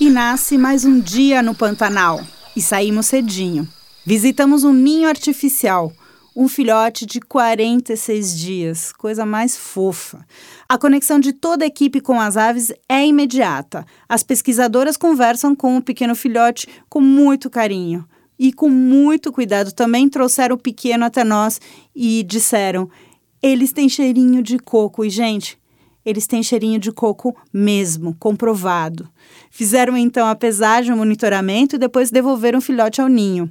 E 0.00 0.08
nasce 0.08 0.56
mais 0.56 0.86
um 0.86 0.98
dia 0.98 1.42
no 1.42 1.54
Pantanal 1.54 2.24
e 2.56 2.62
saímos 2.62 3.04
cedinho. 3.04 3.68
Visitamos 4.06 4.64
um 4.64 4.72
ninho 4.72 5.06
artificial, 5.06 5.92
um 6.34 6.48
filhote 6.48 7.04
de 7.04 7.20
46 7.20 8.38
dias, 8.38 8.92
coisa 8.92 9.26
mais 9.26 9.56
fofa. 9.56 10.24
A 10.68 10.78
conexão 10.78 11.18
de 11.18 11.32
toda 11.32 11.64
a 11.64 11.66
equipe 11.66 12.00
com 12.00 12.20
as 12.20 12.36
aves 12.36 12.72
é 12.88 13.06
imediata. 13.06 13.84
As 14.08 14.22
pesquisadoras 14.22 14.96
conversam 14.96 15.54
com 15.54 15.76
o 15.76 15.82
pequeno 15.82 16.14
filhote 16.14 16.68
com 16.88 17.00
muito 17.00 17.50
carinho. 17.50 18.06
E 18.38 18.52
com 18.52 18.70
muito 18.70 19.30
cuidado 19.30 19.70
também 19.70 20.08
trouxeram 20.08 20.56
o 20.56 20.58
pequeno 20.58 21.04
até 21.04 21.22
nós 21.22 21.60
e 21.94 22.22
disseram: 22.22 22.88
eles 23.42 23.72
têm 23.72 23.88
cheirinho 23.88 24.42
de 24.42 24.58
coco. 24.58 25.04
E, 25.04 25.10
gente, 25.10 25.58
eles 26.04 26.26
têm 26.26 26.42
cheirinho 26.42 26.78
de 26.78 26.92
coco 26.92 27.36
mesmo, 27.52 28.14
comprovado. 28.18 29.08
Fizeram 29.50 29.96
então 29.96 30.26
a 30.26 30.34
pesagem, 30.34 30.92
o 30.92 30.96
monitoramento 30.96 31.76
e 31.76 31.78
depois 31.78 32.10
devolveram 32.10 32.58
o 32.58 32.62
filhote 32.62 33.00
ao 33.00 33.08
ninho. 33.08 33.50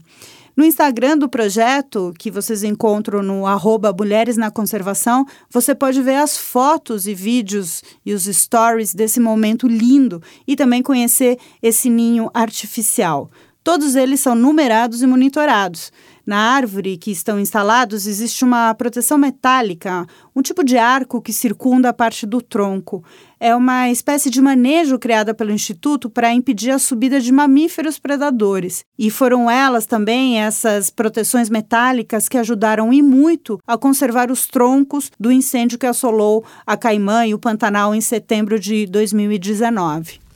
No 0.55 0.65
Instagram 0.65 1.17
do 1.17 1.29
projeto, 1.29 2.13
que 2.17 2.29
vocês 2.29 2.63
encontram 2.63 3.21
no 3.21 3.45
arroba 3.45 3.93
Mulheres 3.97 4.37
na 4.37 4.51
Conservação, 4.51 5.25
você 5.49 5.73
pode 5.73 6.01
ver 6.01 6.15
as 6.15 6.37
fotos 6.37 7.07
e 7.07 7.13
vídeos 7.13 7.81
e 8.05 8.13
os 8.13 8.25
stories 8.25 8.93
desse 8.93 9.19
momento 9.19 9.67
lindo 9.67 10.21
e 10.47 10.55
também 10.55 10.81
conhecer 10.81 11.37
esse 11.61 11.89
ninho 11.89 12.29
artificial. 12.33 13.29
Todos 13.63 13.95
eles 13.95 14.19
são 14.19 14.35
numerados 14.35 15.01
e 15.01 15.07
monitorados. 15.07 15.91
Na 16.29 16.37
árvore 16.37 16.95
que 16.95 17.09
estão 17.09 17.39
instalados 17.39 18.05
existe 18.05 18.45
uma 18.45 18.71
proteção 18.75 19.17
metálica, 19.17 20.05
um 20.35 20.43
tipo 20.43 20.63
de 20.63 20.77
arco 20.77 21.23
que 21.23 21.33
circunda 21.33 21.89
a 21.89 21.93
parte 21.93 22.27
do 22.27 22.39
tronco. 22.39 23.03
É 23.39 23.55
uma 23.55 23.89
espécie 23.89 24.29
de 24.29 24.39
manejo 24.39 24.99
criada 24.99 25.33
pelo 25.33 25.49
Instituto 25.49 26.07
para 26.07 26.31
impedir 26.31 26.69
a 26.69 26.77
subida 26.77 27.19
de 27.19 27.31
mamíferos 27.31 27.97
predadores. 27.97 28.85
E 28.95 29.09
foram 29.09 29.49
elas 29.49 29.87
também, 29.87 30.39
essas 30.39 30.91
proteções 30.91 31.49
metálicas, 31.49 32.29
que 32.29 32.37
ajudaram 32.37 32.93
e 32.93 33.01
muito 33.01 33.59
a 33.65 33.75
conservar 33.75 34.29
os 34.29 34.45
troncos 34.45 35.11
do 35.19 35.31
incêndio 35.31 35.79
que 35.79 35.87
assolou 35.87 36.45
a 36.63 36.77
Caimã 36.77 37.25
e 37.25 37.33
o 37.33 37.39
Pantanal 37.39 37.95
em 37.95 38.01
setembro 38.01 38.59
de 38.59 38.85
2019. 38.85 40.28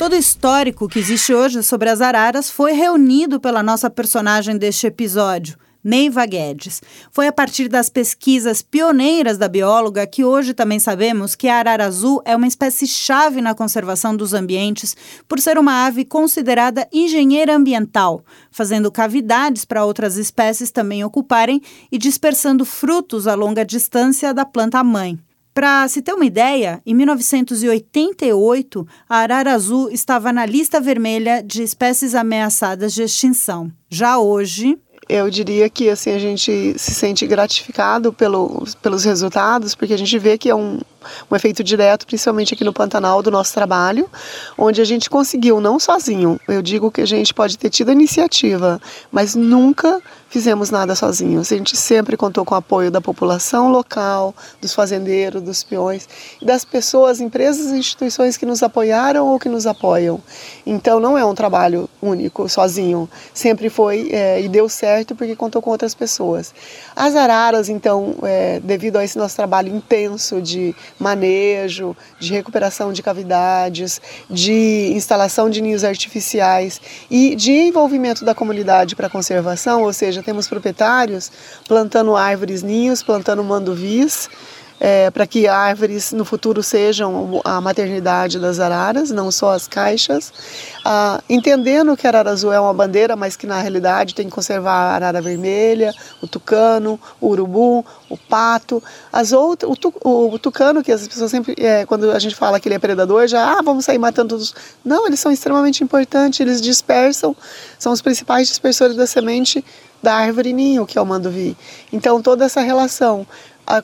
Todo 0.00 0.14
o 0.14 0.16
histórico 0.16 0.88
que 0.88 0.98
existe 0.98 1.34
hoje 1.34 1.62
sobre 1.62 1.90
as 1.90 2.00
araras 2.00 2.50
foi 2.50 2.72
reunido 2.72 3.38
pela 3.38 3.62
nossa 3.62 3.90
personagem 3.90 4.56
deste 4.56 4.86
episódio, 4.86 5.58
Neiva 5.84 6.24
Guedes. 6.24 6.80
Foi 7.12 7.26
a 7.26 7.32
partir 7.32 7.68
das 7.68 7.90
pesquisas 7.90 8.62
pioneiras 8.62 9.36
da 9.36 9.46
bióloga 9.46 10.06
que 10.06 10.24
hoje 10.24 10.54
também 10.54 10.78
sabemos 10.78 11.34
que 11.34 11.48
a 11.48 11.56
arara 11.58 11.84
azul 11.84 12.22
é 12.24 12.34
uma 12.34 12.46
espécie-chave 12.46 13.42
na 13.42 13.54
conservação 13.54 14.16
dos 14.16 14.32
ambientes 14.32 14.96
por 15.28 15.38
ser 15.38 15.58
uma 15.58 15.84
ave 15.84 16.06
considerada 16.06 16.88
engenheira 16.90 17.54
ambiental, 17.54 18.24
fazendo 18.50 18.90
cavidades 18.90 19.66
para 19.66 19.84
outras 19.84 20.16
espécies 20.16 20.70
também 20.70 21.04
ocuparem 21.04 21.60
e 21.92 21.98
dispersando 21.98 22.64
frutos 22.64 23.26
a 23.26 23.34
longa 23.34 23.66
distância 23.66 24.32
da 24.32 24.46
planta 24.46 24.82
mãe. 24.82 25.18
Para 25.52 25.86
se 25.88 26.00
ter 26.00 26.14
uma 26.14 26.24
ideia, 26.24 26.80
em 26.86 26.94
1988, 26.94 28.86
a 29.08 29.16
arara 29.16 29.52
azul 29.52 29.90
estava 29.90 30.32
na 30.32 30.46
lista 30.46 30.80
vermelha 30.80 31.42
de 31.42 31.62
espécies 31.62 32.14
ameaçadas 32.14 32.94
de 32.94 33.02
extinção. 33.02 33.70
Já 33.88 34.18
hoje, 34.18 34.78
eu 35.08 35.28
diria 35.28 35.68
que 35.68 35.90
assim 35.90 36.12
a 36.12 36.18
gente 36.20 36.78
se 36.78 36.94
sente 36.94 37.26
gratificado 37.26 38.12
pelo, 38.12 38.64
pelos 38.80 39.04
resultados, 39.04 39.74
porque 39.74 39.92
a 39.92 39.98
gente 39.98 40.16
vê 40.20 40.38
que 40.38 40.48
é 40.48 40.54
um, 40.54 40.78
um 41.28 41.34
efeito 41.34 41.64
direto, 41.64 42.06
principalmente 42.06 42.54
aqui 42.54 42.62
no 42.62 42.72
Pantanal, 42.72 43.20
do 43.20 43.30
nosso 43.30 43.52
trabalho, 43.52 44.08
onde 44.56 44.80
a 44.80 44.84
gente 44.84 45.10
conseguiu, 45.10 45.60
não 45.60 45.80
sozinho, 45.80 46.38
eu 46.46 46.62
digo 46.62 46.92
que 46.92 47.00
a 47.00 47.06
gente 47.06 47.34
pode 47.34 47.58
ter 47.58 47.70
tido 47.70 47.88
a 47.88 47.92
iniciativa, 47.92 48.80
mas 49.10 49.34
nunca 49.34 50.00
fizemos 50.30 50.70
nada 50.70 50.94
sozinhos. 50.94 51.52
A 51.52 51.56
gente 51.56 51.76
sempre 51.76 52.16
contou 52.16 52.44
com 52.44 52.54
o 52.54 52.58
apoio 52.58 52.90
da 52.90 53.00
população 53.00 53.68
local, 53.70 54.32
dos 54.60 54.72
fazendeiros, 54.72 55.42
dos 55.42 55.64
peões, 55.64 56.08
das 56.40 56.64
pessoas, 56.64 57.20
empresas 57.20 57.72
e 57.72 57.78
instituições 57.78 58.36
que 58.36 58.46
nos 58.46 58.62
apoiaram 58.62 59.26
ou 59.26 59.38
que 59.40 59.48
nos 59.48 59.66
apoiam. 59.66 60.20
Então 60.64 61.00
não 61.00 61.18
é 61.18 61.24
um 61.24 61.34
trabalho 61.34 61.90
único, 62.00 62.48
sozinho. 62.48 63.10
Sempre 63.34 63.68
foi 63.68 64.08
é, 64.12 64.40
e 64.40 64.48
deu 64.48 64.68
certo 64.68 65.16
porque 65.16 65.34
contou 65.34 65.60
com 65.60 65.70
outras 65.70 65.94
pessoas. 65.94 66.54
As 66.94 67.16
araras, 67.16 67.68
então, 67.68 68.14
é, 68.22 68.60
devido 68.60 68.96
a 68.96 69.04
esse 69.04 69.18
nosso 69.18 69.34
trabalho 69.34 69.74
intenso 69.74 70.40
de 70.40 70.74
manejo, 70.98 71.96
de 72.20 72.32
recuperação 72.32 72.92
de 72.92 73.02
cavidades, 73.02 74.00
de 74.30 74.92
instalação 74.94 75.50
de 75.50 75.60
ninhos 75.60 75.82
artificiais 75.82 76.80
e 77.10 77.34
de 77.34 77.50
envolvimento 77.50 78.24
da 78.24 78.34
comunidade 78.34 78.94
para 78.94 79.08
conservação, 79.08 79.82
ou 79.82 79.92
seja, 79.92 80.19
temos 80.22 80.48
proprietários 80.48 81.30
plantando 81.66 82.16
árvores 82.16 82.62
ninhos, 82.62 83.02
plantando 83.02 83.42
manduvis, 83.42 84.28
é, 84.80 85.10
para 85.10 85.26
que 85.26 85.46
árvores 85.46 86.10
no 86.10 86.24
futuro 86.24 86.62
sejam 86.62 87.42
a 87.44 87.60
maternidade 87.60 88.38
das 88.38 88.58
araras, 88.58 89.10
não 89.10 89.30
só 89.30 89.52
as 89.52 89.68
caixas. 89.68 90.32
Ah, 90.82 91.22
entendendo 91.28 91.94
que 91.98 92.06
a 92.06 92.10
arara 92.10 92.30
azul 92.30 92.50
é 92.50 92.58
uma 92.58 92.72
bandeira, 92.72 93.14
mas 93.14 93.36
que 93.36 93.46
na 93.46 93.60
realidade 93.60 94.14
tem 94.14 94.26
que 94.26 94.32
conservar 94.32 94.72
a 94.72 94.94
arara 94.94 95.20
vermelha, 95.20 95.92
o 96.22 96.26
tucano, 96.26 96.98
o 97.20 97.28
urubu, 97.28 97.84
o 98.08 98.16
pato, 98.16 98.82
as 99.12 99.32
outras, 99.32 99.70
o, 99.70 99.76
tu, 99.76 99.92
o, 100.02 100.32
o 100.32 100.38
tucano 100.38 100.82
que 100.82 100.90
as 100.90 101.06
pessoas 101.06 101.30
sempre, 101.30 101.54
é, 101.58 101.84
quando 101.84 102.10
a 102.10 102.18
gente 102.18 102.34
fala 102.34 102.58
que 102.58 102.66
ele 102.66 102.76
é 102.76 102.78
predador, 102.78 103.28
já 103.28 103.58
ah, 103.58 103.62
vamos 103.62 103.84
sair 103.84 103.98
matando 103.98 104.30
todos. 104.30 104.54
Não, 104.82 105.06
eles 105.06 105.20
são 105.20 105.30
extremamente 105.30 105.84
importantes, 105.84 106.40
eles 106.40 106.58
dispersam, 106.58 107.36
são 107.78 107.92
os 107.92 108.00
principais 108.00 108.48
dispersores 108.48 108.96
da 108.96 109.06
semente 109.06 109.62
da 110.02 110.14
árvore 110.14 110.52
ninho, 110.52 110.86
que 110.86 110.98
é 110.98 111.00
o 111.00 111.06
manduvi. 111.06 111.56
Então 111.92 112.22
toda 112.22 112.44
essa 112.44 112.60
relação 112.60 113.26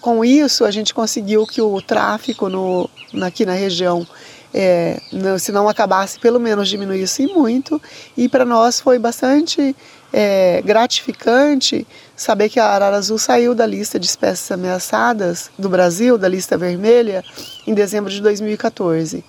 com 0.00 0.24
isso, 0.24 0.64
a 0.64 0.70
gente 0.70 0.92
conseguiu 0.92 1.46
que 1.46 1.60
o 1.60 1.80
tráfico 1.80 2.48
no, 2.48 2.90
aqui 3.22 3.46
na 3.46 3.52
região, 3.52 4.06
é, 4.52 5.00
se 5.38 5.52
não 5.52 5.68
acabasse, 5.68 6.18
pelo 6.18 6.40
menos 6.40 6.68
diminuísse 6.68 7.26
muito. 7.26 7.80
E 8.16 8.28
para 8.28 8.44
nós 8.44 8.80
foi 8.80 8.98
bastante 8.98 9.74
é, 10.12 10.62
gratificante 10.64 11.86
saber 12.16 12.48
que 12.48 12.58
a 12.58 12.66
arara 12.66 12.96
azul 12.96 13.18
saiu 13.18 13.54
da 13.54 13.66
lista 13.66 13.98
de 13.98 14.06
espécies 14.06 14.50
ameaçadas 14.50 15.50
do 15.58 15.68
Brasil, 15.68 16.16
da 16.16 16.28
lista 16.28 16.56
vermelha, 16.56 17.22
em 17.66 17.74
dezembro 17.74 18.10
de 18.10 18.20
2014. 18.22 19.24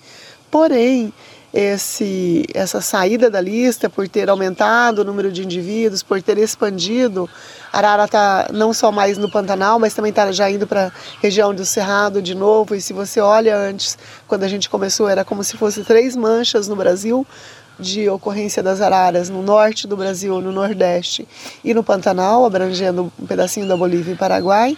Porém, 0.50 1.14
esse, 1.58 2.46
essa 2.54 2.80
saída 2.82 3.32
da 3.32 3.42
lista, 3.42 3.90
por 3.90 4.08
ter 4.08 4.30
aumentado 4.30 5.02
o 5.02 5.04
número 5.04 5.32
de 5.32 5.44
indivíduos, 5.44 6.04
por 6.04 6.22
ter 6.22 6.38
expandido. 6.38 7.28
Arara 7.74 8.06
está 8.06 8.48
não 8.54 8.72
só 8.72 8.92
mais 8.92 9.18
no 9.18 9.28
Pantanal, 9.28 9.80
mas 9.80 9.96
também 9.96 10.12
está 10.12 10.32
já 10.32 10.52
indo 10.52 10.68
para 10.68 10.88
a 10.88 10.92
região 11.20 11.56
do 11.56 11.66
Cerrado 11.66 12.22
de 12.22 12.36
novo. 12.36 12.76
E 12.76 12.82
se 12.82 12.94
você 12.94 13.20
olha 13.20 13.58
antes, 13.58 13.98
quando 14.28 14.44
a 14.44 14.48
gente 14.48 14.70
começou, 14.70 15.10
era 15.10 15.26
como 15.26 15.44
se 15.44 15.58
fosse 15.58 15.84
três 15.84 16.16
manchas 16.16 16.68
no 16.68 16.76
Brasil 16.76 17.26
de 17.80 18.08
ocorrência 18.08 18.62
das 18.62 18.80
araras 18.80 19.28
no 19.28 19.42
norte 19.42 19.88
do 19.88 19.98
Brasil, 19.98 20.40
no 20.40 20.52
nordeste 20.52 21.28
e 21.64 21.74
no 21.74 21.84
Pantanal, 21.84 22.46
abrangendo 22.46 23.12
um 23.20 23.26
pedacinho 23.26 23.68
da 23.68 23.76
Bolívia 23.76 24.14
e 24.14 24.16
Paraguai. 24.16 24.78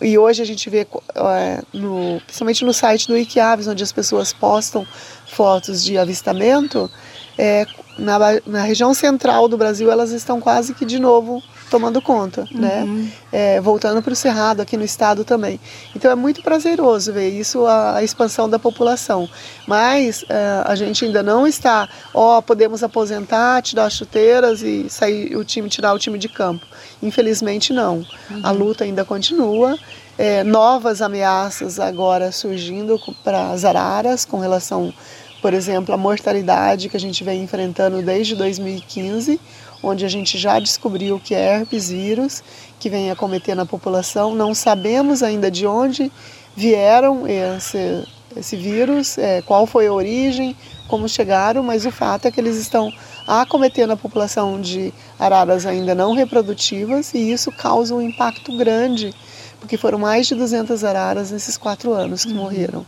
E 0.00 0.16
hoje 0.16 0.42
a 0.42 0.44
gente 0.44 0.70
vê, 0.70 0.86
é, 1.14 1.62
no, 1.72 2.20
principalmente 2.20 2.64
no 2.64 2.72
site 2.72 3.08
do 3.08 3.14
Wikiaves, 3.14 3.66
onde 3.66 3.82
as 3.82 3.92
pessoas 3.92 4.32
postam 4.32 4.86
fotos 5.26 5.82
de 5.82 5.98
avistamento, 5.98 6.90
é, 7.36 7.66
na, 7.98 8.18
na 8.46 8.62
região 8.62 8.94
central 8.94 9.48
do 9.48 9.58
Brasil 9.58 9.90
elas 9.90 10.10
estão 10.12 10.40
quase 10.40 10.72
que 10.74 10.84
de 10.84 10.98
novo 10.98 11.42
tomando 11.68 12.00
conta, 12.00 12.46
né? 12.50 12.82
uhum. 12.82 12.96
né? 12.96 13.12
É, 13.30 13.60
voltando 13.60 14.02
para 14.02 14.12
o 14.12 14.16
Cerrado 14.16 14.60
aqui 14.60 14.76
no 14.76 14.84
estado 14.84 15.24
também. 15.24 15.60
Então 15.94 16.10
é 16.10 16.14
muito 16.14 16.42
prazeroso 16.42 17.12
ver 17.12 17.28
isso, 17.28 17.66
a, 17.66 17.96
a 17.96 18.02
expansão 18.02 18.48
da 18.48 18.58
população. 18.58 19.28
Mas 19.66 20.24
é, 20.28 20.62
a 20.64 20.74
gente 20.74 21.04
ainda 21.04 21.22
não 21.22 21.46
está, 21.46 21.88
ó, 22.14 22.40
podemos 22.40 22.82
aposentar, 22.82 23.62
tirar 23.62 23.86
as 23.86 23.92
chuteiras 23.92 24.62
e 24.62 24.88
sair 24.88 25.36
o 25.36 25.44
time, 25.44 25.68
tirar 25.68 25.92
o 25.92 25.98
time 25.98 26.18
de 26.18 26.28
campo. 26.28 26.66
Infelizmente 27.02 27.72
não. 27.72 27.98
Uhum. 28.30 28.40
A 28.42 28.50
luta 28.50 28.84
ainda 28.84 29.04
continua. 29.04 29.78
É, 30.16 30.42
novas 30.42 31.00
ameaças 31.00 31.78
agora 31.78 32.32
surgindo 32.32 32.98
para 33.22 33.50
as 33.52 33.64
araras 33.64 34.24
com 34.24 34.40
relação, 34.40 34.92
por 35.40 35.54
exemplo, 35.54 35.94
à 35.94 35.96
mortalidade 35.96 36.88
que 36.88 36.96
a 36.96 37.00
gente 37.00 37.22
vem 37.22 37.40
enfrentando 37.44 38.02
desde 38.02 38.34
2015 38.34 39.40
onde 39.82 40.04
a 40.04 40.08
gente 40.08 40.38
já 40.38 40.58
descobriu 40.58 41.20
que 41.20 41.34
é 41.34 41.56
herpes 41.56 41.90
vírus 41.90 42.42
que 42.78 42.88
vem 42.88 43.10
acometendo 43.10 43.60
a 43.60 43.66
população. 43.66 44.34
Não 44.34 44.54
sabemos 44.54 45.22
ainda 45.22 45.50
de 45.50 45.66
onde 45.66 46.10
vieram 46.56 47.26
esse, 47.26 48.04
esse 48.36 48.56
vírus, 48.56 49.18
é, 49.18 49.42
qual 49.42 49.66
foi 49.66 49.86
a 49.86 49.92
origem, 49.92 50.56
como 50.88 51.08
chegaram, 51.08 51.62
mas 51.62 51.86
o 51.86 51.90
fato 51.90 52.26
é 52.26 52.30
que 52.30 52.40
eles 52.40 52.56
estão 52.56 52.92
acometendo 53.26 53.92
a 53.92 53.96
população 53.96 54.60
de 54.60 54.92
araras 55.18 55.66
ainda 55.66 55.94
não 55.94 56.14
reprodutivas 56.14 57.12
e 57.12 57.30
isso 57.30 57.52
causa 57.52 57.94
um 57.94 58.00
impacto 58.00 58.56
grande, 58.56 59.14
porque 59.60 59.76
foram 59.76 59.98
mais 59.98 60.26
de 60.26 60.34
200 60.34 60.82
araras 60.82 61.30
nesses 61.30 61.56
quatro 61.56 61.92
anos 61.92 62.24
que 62.24 62.32
uhum. 62.32 62.38
morreram. 62.38 62.86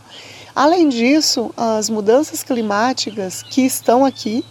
Além 0.55 0.89
disso, 0.89 1.53
as 1.55 1.89
mudanças 1.89 2.43
climáticas 2.43 3.41
que 3.41 3.61
estão 3.61 4.03
aqui, 4.03 4.43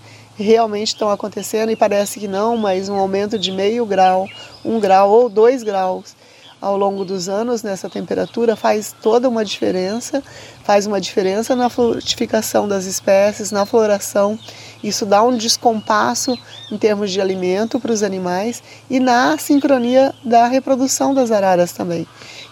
realmente 0.42 0.88
estão 0.88 1.10
acontecendo 1.10 1.70
e 1.70 1.76
parece 1.76 2.20
que 2.20 2.28
não, 2.28 2.56
mas 2.56 2.88
um 2.88 2.96
aumento 2.96 3.38
de 3.38 3.50
meio 3.50 3.84
grau, 3.86 4.26
um 4.64 4.78
grau 4.80 5.10
ou 5.10 5.28
dois 5.28 5.62
graus 5.62 6.14
ao 6.60 6.76
longo 6.76 7.04
dos 7.04 7.28
anos 7.28 7.62
nessa 7.62 7.88
temperatura 7.88 8.54
faz 8.54 8.94
toda 9.00 9.28
uma 9.28 9.44
diferença, 9.44 10.22
faz 10.62 10.86
uma 10.86 11.00
diferença 11.00 11.56
na 11.56 11.70
frutificação 11.70 12.68
das 12.68 12.84
espécies, 12.84 13.50
na 13.50 13.64
floração. 13.64 14.38
Isso 14.82 15.06
dá 15.06 15.22
um 15.22 15.36
descompasso 15.36 16.38
em 16.70 16.76
termos 16.76 17.10
de 17.10 17.20
alimento 17.20 17.80
para 17.80 17.92
os 17.92 18.02
animais 18.02 18.62
e 18.90 19.00
na 19.00 19.38
sincronia 19.38 20.14
da 20.24 20.46
reprodução 20.46 21.14
das 21.14 21.30
araras 21.30 21.72
também. 21.72 22.06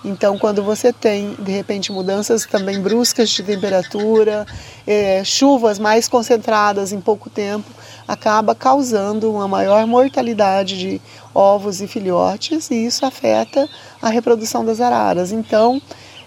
Então, 0.05 0.39
quando 0.39 0.63
você 0.63 0.93
tem, 0.93 1.35
de 1.39 1.51
repente, 1.51 1.91
mudanças 1.91 2.47
também 2.47 2.81
bruscas 2.81 3.31
de 3.31 3.43
temperatura, 3.43 4.47
é, 4.87 5.23
chuvas 5.25 5.79
mais 5.79 6.09
concentradas 6.09 6.93
em 6.93 7.01
pouco 7.01 7.29
tempo, 7.29 7.69
acaba 8.09 8.55
causando 8.55 9.31
uma 9.31 9.47
maior 9.47 9.87
mortalidade 9.87 10.79
de 10.79 11.01
ovos 11.35 11.81
e 11.83 11.87
filhotes 11.87 12.71
e 12.71 12.87
isso 12.87 13.05
afeta 13.05 13.69
a 14.03 14.09
reprodução 14.09 14.65
das 14.65 14.81
araras. 14.81 15.31
Então, 15.31 15.81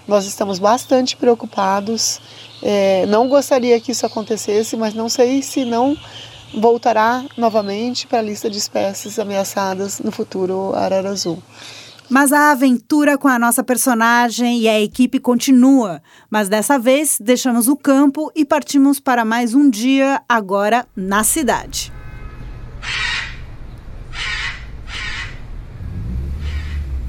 Nós 0.08 0.26
estamos 0.26 0.60
bastante 0.60 1.16
preocupados. 1.16 2.20
É, 2.62 3.06
não 3.06 3.30
gostaria 3.30 3.80
que 3.80 3.92
isso 3.92 4.06
acontecesse, 4.06 4.76
mas 4.76 4.94
não 4.94 5.08
sei 5.08 5.42
se 5.42 5.64
não 5.64 5.96
voltará 6.54 7.24
novamente 7.38 8.08
para 8.08 8.20
a 8.20 8.22
lista 8.22 8.50
de 8.50 8.58
espécies 8.58 9.18
ameaçadas 9.20 10.00
no 10.00 10.12
futuro 10.12 10.74
arara 10.76 11.10
azul. 11.10 11.42
Mas 12.12 12.34
a 12.34 12.52
aventura 12.52 13.18
com 13.18 13.30
a 13.30 13.40
nossa 13.40 13.64
personagem 13.64 14.60
e 14.60 14.68
a 14.68 14.78
equipe 14.82 15.18
continua. 15.18 16.04
Mas 16.30 16.50
dessa 16.50 16.78
vez 16.78 17.18
deixamos 17.22 17.70
o 17.70 17.78
campo 17.78 18.30
e 18.36 18.44
partimos 18.44 19.00
para 19.00 19.24
mais 19.24 19.54
um 19.56 19.70
dia, 19.70 20.22
agora 20.28 20.86
na 20.94 21.24
cidade. 21.24 21.90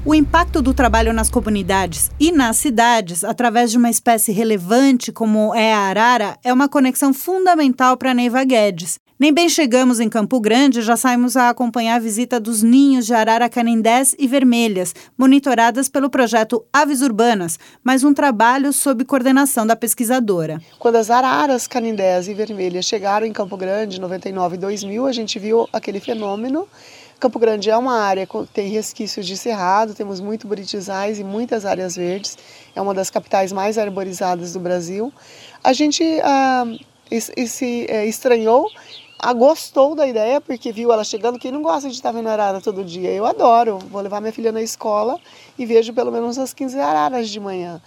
O 0.05 0.15
impacto 0.15 0.61
do 0.61 0.73
trabalho 0.73 1.11
nas 1.11 1.29
comunidades 1.29 2.09
e 2.17 2.31
nas 2.31 2.55
cidades, 2.55 3.25
através 3.25 3.71
de 3.71 3.77
uma 3.77 3.89
espécie 3.89 4.31
relevante 4.31 5.11
como 5.11 5.53
é 5.53 5.73
a 5.73 5.79
arara, 5.79 6.37
é 6.45 6.53
uma 6.53 6.69
conexão 6.69 7.13
fundamental 7.13 7.97
para 7.97 8.13
Neiva 8.13 8.45
Guedes. 8.45 9.02
Nem 9.19 9.31
bem 9.31 9.47
chegamos 9.47 9.99
em 9.99 10.09
Campo 10.09 10.39
Grande, 10.39 10.81
já 10.81 10.97
saímos 10.97 11.37
a 11.37 11.49
acompanhar 11.49 11.95
a 11.95 11.99
visita 11.99 12.39
dos 12.39 12.63
ninhos 12.63 13.05
de 13.05 13.13
arara 13.13 13.47
canindés 13.47 14.15
e 14.17 14.27
vermelhas, 14.27 14.93
monitoradas 15.15 15.87
pelo 15.87 16.09
projeto 16.09 16.65
Aves 16.73 17.01
Urbanas, 17.01 17.59
mais 17.83 18.03
um 18.03 18.11
trabalho 18.11 18.73
sob 18.73 19.05
coordenação 19.05 19.67
da 19.67 19.75
pesquisadora. 19.75 20.59
Quando 20.79 20.95
as 20.95 21.11
araras 21.11 21.67
canindés 21.67 22.27
e 22.27 22.33
vermelhas 22.33 22.85
chegaram 22.85 23.27
em 23.27 23.31
Campo 23.31 23.55
Grande, 23.55 24.01
99 24.01 24.55
e 24.55 24.59
2000, 24.59 25.05
a 25.05 25.11
gente 25.11 25.37
viu 25.37 25.69
aquele 25.71 25.99
fenômeno 25.99 26.67
Campo 27.19 27.39
Grande 27.39 27.69
é 27.69 27.77
uma 27.77 28.01
área 28.01 28.27
que 28.27 28.45
tem 28.53 28.67
resquícios 28.67 29.25
de 29.25 29.37
cerrado, 29.37 29.93
temos 29.93 30.19
muito 30.19 30.45
buritizais 30.45 31.19
e 31.19 31.23
muitas 31.23 31.65
áreas 31.65 31.95
verdes. 31.95 32.37
É 32.75 32.81
uma 32.81 32.93
das 32.93 33.09
capitais 33.09 33.53
mais 33.53 33.77
arborizadas 33.77 34.51
do 34.51 34.59
Brasil. 34.59 35.13
A 35.63 35.71
gente 35.71 36.03
ah, 36.21 36.65
se 37.19 37.85
é, 37.89 38.05
estranhou, 38.05 38.69
ah, 39.23 39.31
gostou 39.31 39.95
da 39.95 40.05
ideia, 40.05 40.41
porque 40.41 40.71
viu 40.73 40.91
ela 40.91 41.03
chegando. 41.03 41.39
Quem 41.39 41.49
não 41.49 41.61
gosta 41.61 41.87
de 41.87 41.95
estar 41.95 42.11
vendo 42.11 42.27
arara 42.27 42.59
todo 42.59 42.83
dia? 42.83 43.09
Eu 43.09 43.25
adoro. 43.25 43.79
Vou 43.89 44.01
levar 44.01 44.19
minha 44.19 44.33
filha 44.33 44.51
na 44.51 44.61
escola 44.61 45.17
e 45.57 45.65
vejo 45.65 45.93
pelo 45.93 46.11
menos 46.11 46.37
umas 46.37 46.53
15 46.53 46.77
araras 46.77 47.29
de 47.29 47.39
manhã. 47.39 47.81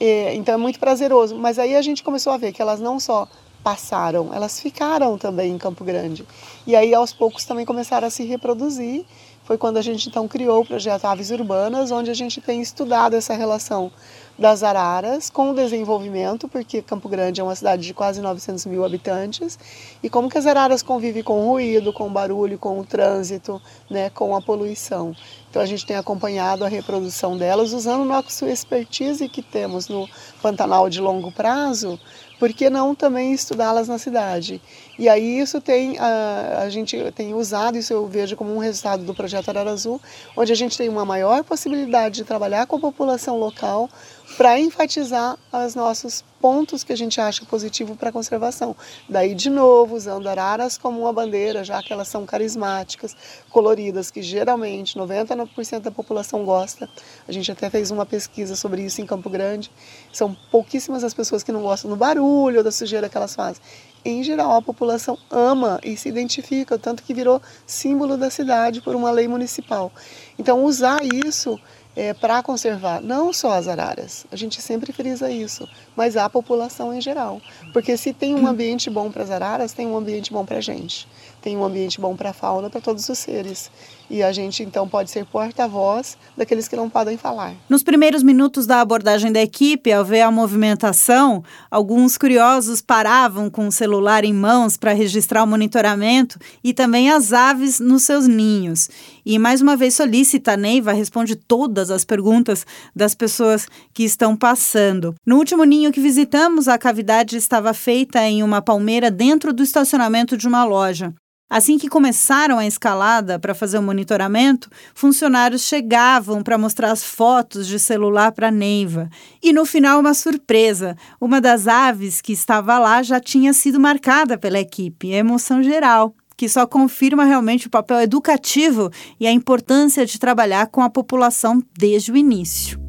É, 0.00 0.34
então 0.34 0.54
é 0.54 0.56
muito 0.56 0.80
prazeroso. 0.80 1.36
Mas 1.36 1.58
aí 1.58 1.76
a 1.76 1.82
gente 1.82 2.02
começou 2.02 2.32
a 2.32 2.38
ver 2.38 2.52
que 2.52 2.62
elas 2.62 2.80
não 2.80 2.98
só 2.98 3.28
passaram, 3.62 4.32
elas 4.32 4.60
ficaram 4.60 5.18
também 5.18 5.52
em 5.52 5.58
Campo 5.58 5.84
Grande. 5.84 6.24
E 6.66 6.74
aí 6.74 6.94
aos 6.94 7.12
poucos 7.12 7.44
também 7.44 7.66
começaram 7.66 8.06
a 8.06 8.10
se 8.10 8.24
reproduzir. 8.24 9.04
Foi 9.44 9.58
quando 9.58 9.76
a 9.76 9.82
gente 9.82 10.08
então 10.08 10.26
criou 10.26 10.62
o 10.62 10.64
projeto 10.64 11.04
Aves 11.04 11.30
Urbanas, 11.30 11.90
onde 11.90 12.10
a 12.10 12.14
gente 12.14 12.40
tem 12.40 12.62
estudado 12.62 13.14
essa 13.14 13.34
relação 13.34 13.92
das 14.38 14.62
araras 14.62 15.28
com 15.28 15.50
o 15.50 15.54
desenvolvimento, 15.54 16.46
porque 16.48 16.80
Campo 16.80 17.08
Grande 17.08 17.40
é 17.40 17.44
uma 17.44 17.56
cidade 17.56 17.82
de 17.82 17.92
quase 17.92 18.20
900 18.20 18.66
mil 18.66 18.84
habitantes, 18.84 19.58
e 20.00 20.08
como 20.08 20.30
que 20.30 20.38
as 20.38 20.46
araras 20.46 20.80
convivem 20.80 21.24
com 21.24 21.40
o 21.40 21.50
ruído, 21.50 21.92
com 21.92 22.06
o 22.06 22.10
barulho, 22.10 22.56
com 22.56 22.78
o 22.78 22.84
trânsito, 22.84 23.60
né, 23.90 24.10
com 24.10 24.36
a 24.36 24.40
poluição. 24.40 25.12
Então 25.50 25.60
a 25.60 25.66
gente 25.66 25.84
tem 25.84 25.96
acompanhado 25.96 26.64
a 26.64 26.68
reprodução 26.68 27.36
delas 27.36 27.72
usando 27.72 28.04
nossa 28.04 28.48
expertise 28.48 29.28
que 29.28 29.42
temos 29.42 29.88
no 29.88 30.08
Pantanal 30.40 30.88
de 30.88 31.00
longo 31.00 31.32
prazo, 31.32 31.98
por 32.38 32.52
que 32.52 32.70
não 32.70 32.94
também 32.94 33.32
estudá-las 33.32 33.88
na 33.88 33.98
cidade? 33.98 34.62
E 34.96 35.08
aí 35.08 35.40
isso 35.40 35.60
tem, 35.60 35.98
a, 35.98 36.60
a 36.62 36.70
gente 36.70 36.96
tem 37.12 37.34
usado, 37.34 37.76
isso 37.76 37.92
eu 37.92 38.06
vejo 38.06 38.36
como 38.36 38.54
um 38.54 38.58
resultado 38.58 39.02
do 39.02 39.12
projeto 39.12 39.48
Arara 39.48 39.72
Azul, 39.72 40.00
onde 40.36 40.52
a 40.52 40.54
gente 40.54 40.78
tem 40.78 40.88
uma 40.88 41.04
maior 41.04 41.42
possibilidade 41.42 42.16
de 42.16 42.24
trabalhar 42.24 42.66
com 42.66 42.76
a 42.76 42.80
população 42.80 43.36
local 43.38 43.88
para 44.36 44.58
enfatizar 44.58 45.38
os 45.52 45.74
nossos 45.74 46.24
pontos 46.40 46.84
que 46.84 46.92
a 46.92 46.96
gente 46.96 47.20
acha 47.20 47.44
positivo 47.44 47.96
para 47.96 48.10
a 48.10 48.12
conservação. 48.12 48.76
Daí, 49.08 49.34
de 49.34 49.50
novo, 49.50 49.96
usando 49.96 50.28
araras 50.28 50.78
como 50.78 51.00
uma 51.00 51.12
bandeira, 51.12 51.64
já 51.64 51.82
que 51.82 51.92
elas 51.92 52.08
são 52.08 52.24
carismáticas, 52.24 53.16
coloridas, 53.50 54.10
que 54.10 54.22
geralmente 54.22 54.96
99% 54.96 55.80
da 55.80 55.90
população 55.90 56.44
gosta. 56.44 56.88
A 57.26 57.32
gente 57.32 57.50
até 57.50 57.68
fez 57.68 57.90
uma 57.90 58.06
pesquisa 58.06 58.54
sobre 58.54 58.82
isso 58.82 59.00
em 59.00 59.06
Campo 59.06 59.28
Grande. 59.28 59.70
São 60.12 60.36
pouquíssimas 60.50 61.02
as 61.02 61.14
pessoas 61.14 61.42
que 61.42 61.50
não 61.50 61.62
gostam 61.62 61.90
do 61.90 61.96
barulho 61.96 62.58
ou 62.58 62.64
da 62.64 62.70
sujeira 62.70 63.08
que 63.08 63.16
elas 63.16 63.34
fazem. 63.34 63.62
Em 64.04 64.22
geral, 64.22 64.52
a 64.52 64.62
população 64.62 65.18
ama 65.28 65.80
e 65.82 65.96
se 65.96 66.08
identifica, 66.08 66.78
tanto 66.78 67.02
que 67.02 67.12
virou 67.12 67.42
símbolo 67.66 68.16
da 68.16 68.30
cidade 68.30 68.80
por 68.80 68.94
uma 68.94 69.10
lei 69.10 69.26
municipal. 69.26 69.92
Então, 70.38 70.64
usar 70.64 71.00
isso 71.02 71.58
é, 71.96 72.14
para 72.14 72.42
conservar 72.42 73.00
não 73.00 73.32
só 73.32 73.52
as 73.52 73.66
araras, 73.66 74.26
a 74.30 74.36
gente 74.36 74.60
sempre 74.62 74.92
frisa 74.92 75.30
isso, 75.30 75.68
mas 75.96 76.16
a 76.16 76.28
população 76.28 76.94
em 76.94 77.00
geral. 77.00 77.40
Porque 77.72 77.96
se 77.96 78.12
tem 78.12 78.34
um 78.34 78.46
ambiente 78.46 78.88
bom 78.88 79.10
para 79.10 79.22
as 79.22 79.30
araras, 79.30 79.72
tem 79.72 79.86
um 79.86 79.96
ambiente 79.96 80.32
bom 80.32 80.44
para 80.44 80.58
a 80.58 80.60
gente, 80.60 81.08
tem 81.42 81.56
um 81.56 81.64
ambiente 81.64 82.00
bom 82.00 82.16
para 82.16 82.30
a 82.30 82.32
fauna, 82.32 82.70
para 82.70 82.80
todos 82.80 83.08
os 83.08 83.18
seres. 83.18 83.70
E 84.10 84.22
a 84.22 84.32
gente 84.32 84.62
então 84.62 84.88
pode 84.88 85.10
ser 85.10 85.26
porta-voz 85.26 86.16
daqueles 86.36 86.66
que 86.66 86.76
não 86.76 86.88
podem 86.88 87.18
falar. 87.18 87.54
Nos 87.68 87.82
primeiros 87.82 88.22
minutos 88.22 88.66
da 88.66 88.80
abordagem 88.80 89.30
da 89.30 89.40
equipe, 89.40 89.92
ao 89.92 90.04
ver 90.04 90.22
a 90.22 90.30
movimentação, 90.30 91.44
alguns 91.70 92.16
curiosos 92.16 92.80
paravam 92.80 93.50
com 93.50 93.68
o 93.68 93.72
celular 93.72 94.24
em 94.24 94.32
mãos 94.32 94.76
para 94.76 94.92
registrar 94.92 95.42
o 95.42 95.46
monitoramento 95.46 96.38
e 96.64 96.72
também 96.72 97.10
as 97.10 97.32
aves 97.32 97.78
nos 97.80 98.02
seus 98.02 98.26
ninhos. 98.26 98.88
E 99.24 99.38
mais 99.38 99.60
uma 99.60 99.76
vez 99.76 99.94
solicita, 99.94 100.52
a 100.52 100.56
Neiva 100.56 100.92
responde 100.92 101.36
todas 101.36 101.90
as 101.90 102.04
perguntas 102.04 102.66
das 102.96 103.14
pessoas 103.14 103.66
que 103.92 104.04
estão 104.04 104.34
passando. 104.34 105.14
No 105.26 105.36
último 105.36 105.64
ninho 105.64 105.92
que 105.92 106.00
visitamos, 106.00 106.66
a 106.66 106.78
cavidade 106.78 107.36
estava 107.36 107.74
feita 107.74 108.22
em 108.22 108.42
uma 108.42 108.62
palmeira 108.62 109.10
dentro 109.10 109.52
do 109.52 109.62
estacionamento 109.62 110.36
de 110.36 110.48
uma 110.48 110.64
loja. 110.64 111.12
Assim 111.50 111.78
que 111.78 111.88
começaram 111.88 112.58
a 112.58 112.66
escalada 112.66 113.38
para 113.38 113.54
fazer 113.54 113.78
o 113.78 113.82
monitoramento, 113.82 114.68
funcionários 114.94 115.62
chegavam 115.62 116.42
para 116.42 116.58
mostrar 116.58 116.90
as 116.90 117.02
fotos 117.02 117.66
de 117.66 117.78
celular 117.78 118.32
para 118.32 118.50
Neiva. 118.50 119.08
E 119.42 119.52
no 119.52 119.64
final, 119.64 120.00
uma 120.00 120.12
surpresa: 120.12 120.96
uma 121.18 121.40
das 121.40 121.66
aves 121.66 122.20
que 122.20 122.32
estava 122.32 122.78
lá 122.78 123.02
já 123.02 123.18
tinha 123.18 123.52
sido 123.52 123.80
marcada 123.80 124.36
pela 124.36 124.58
equipe. 124.58 125.10
Emoção 125.10 125.62
geral 125.62 126.14
que 126.36 126.48
só 126.48 126.64
confirma 126.68 127.24
realmente 127.24 127.66
o 127.66 127.70
papel 127.70 128.00
educativo 128.00 128.92
e 129.18 129.26
a 129.26 129.32
importância 129.32 130.06
de 130.06 130.20
trabalhar 130.20 130.68
com 130.68 130.80
a 130.80 130.88
população 130.88 131.60
desde 131.76 132.12
o 132.12 132.16
início. 132.16 132.87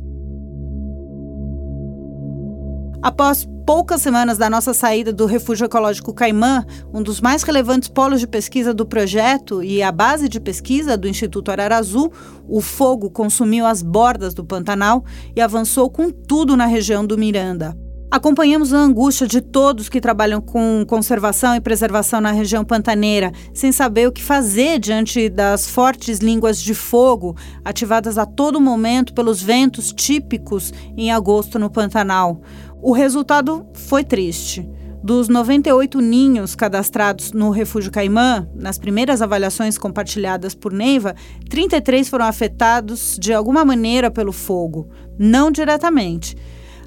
Após 3.02 3.48
poucas 3.66 4.02
semanas 4.02 4.38
da 4.38 4.50
nossa 4.50 4.74
saída 4.74 5.14
do 5.14 5.26
Refúgio 5.26 5.66
Ecológico 5.66 6.14
Caimã, 6.14 6.66
um 6.94 7.02
dos 7.02 7.22
mais 7.22 7.44
relevantes 7.44 7.88
polos 7.88 8.20
de 8.20 8.28
pesquisa 8.28 8.74
do 8.74 8.86
projeto 8.86 9.64
e 9.64 9.82
a 9.82 9.90
base 9.90 10.28
de 10.28 10.38
pesquisa 10.38 10.98
do 10.98 11.08
Instituto 11.08 11.50
Ararazu, 11.50 12.12
o 12.46 12.60
fogo 12.60 13.10
consumiu 13.10 13.66
as 13.66 13.82
bordas 13.82 14.34
do 14.34 14.44
Pantanal 14.44 15.06
e 15.34 15.40
avançou 15.40 15.90
com 15.90 16.12
tudo 16.12 16.58
na 16.58 16.66
região 16.66 17.06
do 17.06 17.18
Miranda. 17.18 17.74
Acompanhamos 18.12 18.74
a 18.74 18.80
angústia 18.80 19.28
de 19.28 19.40
todos 19.40 19.88
que 19.88 20.02
trabalham 20.02 20.42
com 20.42 20.84
conservação 20.88 21.56
e 21.56 21.62
preservação 21.62 22.20
na 22.20 22.32
região 22.32 22.66
pantaneira, 22.66 23.32
sem 23.54 23.72
saber 23.72 24.08
o 24.08 24.12
que 24.12 24.24
fazer 24.24 24.80
diante 24.80 25.30
das 25.30 25.70
fortes 25.70 26.18
línguas 26.18 26.60
de 26.60 26.74
fogo 26.74 27.38
ativadas 27.64 28.18
a 28.18 28.26
todo 28.26 28.60
momento 28.60 29.14
pelos 29.14 29.44
ventos 29.44 29.94
típicos 29.94 30.74
em 30.98 31.12
agosto 31.12 31.60
no 31.60 31.70
Pantanal. 31.70 32.42
O 32.82 32.94
resultado 32.94 33.68
foi 33.76 34.04
triste. 34.04 34.68
Dos 35.04 35.30
98 35.30 36.02
ninhos 36.02 36.56
cadastrados 36.56 37.32
no 37.32 37.52
Refúgio 37.52 37.92
Caimã, 37.92 38.50
nas 38.56 38.80
primeiras 38.80 39.22
avaliações 39.22 39.78
compartilhadas 39.78 40.56
por 40.56 40.74
Neiva, 40.74 41.16
33 41.48 42.10
foram 42.10 42.26
afetados 42.26 43.18
de 43.20 43.32
alguma 43.32 43.64
maneira 43.64 44.10
pelo 44.10 44.32
fogo, 44.34 44.90
não 45.18 45.52
diretamente. 45.52 46.36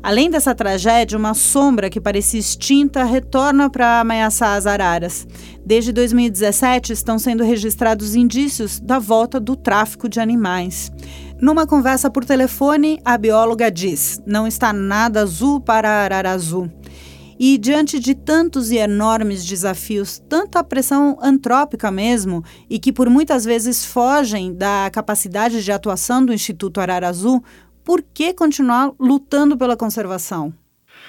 Além 0.02 0.28
dessa 0.28 0.52
tragédia, 0.52 1.16
uma 1.16 1.32
sombra 1.32 1.88
que 1.88 2.00
parecia 2.00 2.40
extinta 2.40 3.04
retorna 3.04 3.70
para 3.70 4.00
ameaçar 4.00 4.56
as 4.56 4.66
araras. 4.66 5.24
Desde 5.64 5.92
2017, 5.92 6.92
estão 6.92 7.20
sendo 7.20 7.44
registrados 7.44 8.16
indícios 8.16 8.80
da 8.80 8.98
volta 8.98 9.38
do 9.38 9.54
tráfico 9.54 10.08
de 10.08 10.18
animais. 10.18 10.90
Numa 11.40 11.68
conversa 11.68 12.10
por 12.10 12.24
telefone, 12.24 12.98
a 13.04 13.16
bióloga 13.16 13.70
diz: 13.70 14.20
não 14.26 14.44
está 14.44 14.72
nada 14.72 15.22
azul 15.22 15.60
para 15.60 15.88
Ararazu. 15.88 16.68
E 17.38 17.56
diante 17.56 17.98
de 17.98 18.14
tantos 18.14 18.70
e 18.70 18.76
enormes 18.76 19.44
desafios, 19.44 20.20
tanta 20.28 20.62
pressão 20.62 21.16
antrópica 21.20 21.90
mesmo, 21.90 22.44
e 22.68 22.78
que 22.78 22.92
por 22.92 23.08
muitas 23.08 23.44
vezes 23.44 23.84
fogem 23.84 24.54
da 24.54 24.90
capacidade 24.92 25.62
de 25.62 25.72
atuação 25.72 26.24
do 26.24 26.32
Instituto 26.32 26.80
Ararazu, 26.80 27.42
por 27.84 28.02
que 28.02 28.32
continuar 28.32 28.92
lutando 28.98 29.56
pela 29.56 29.76
conservação? 29.76 30.52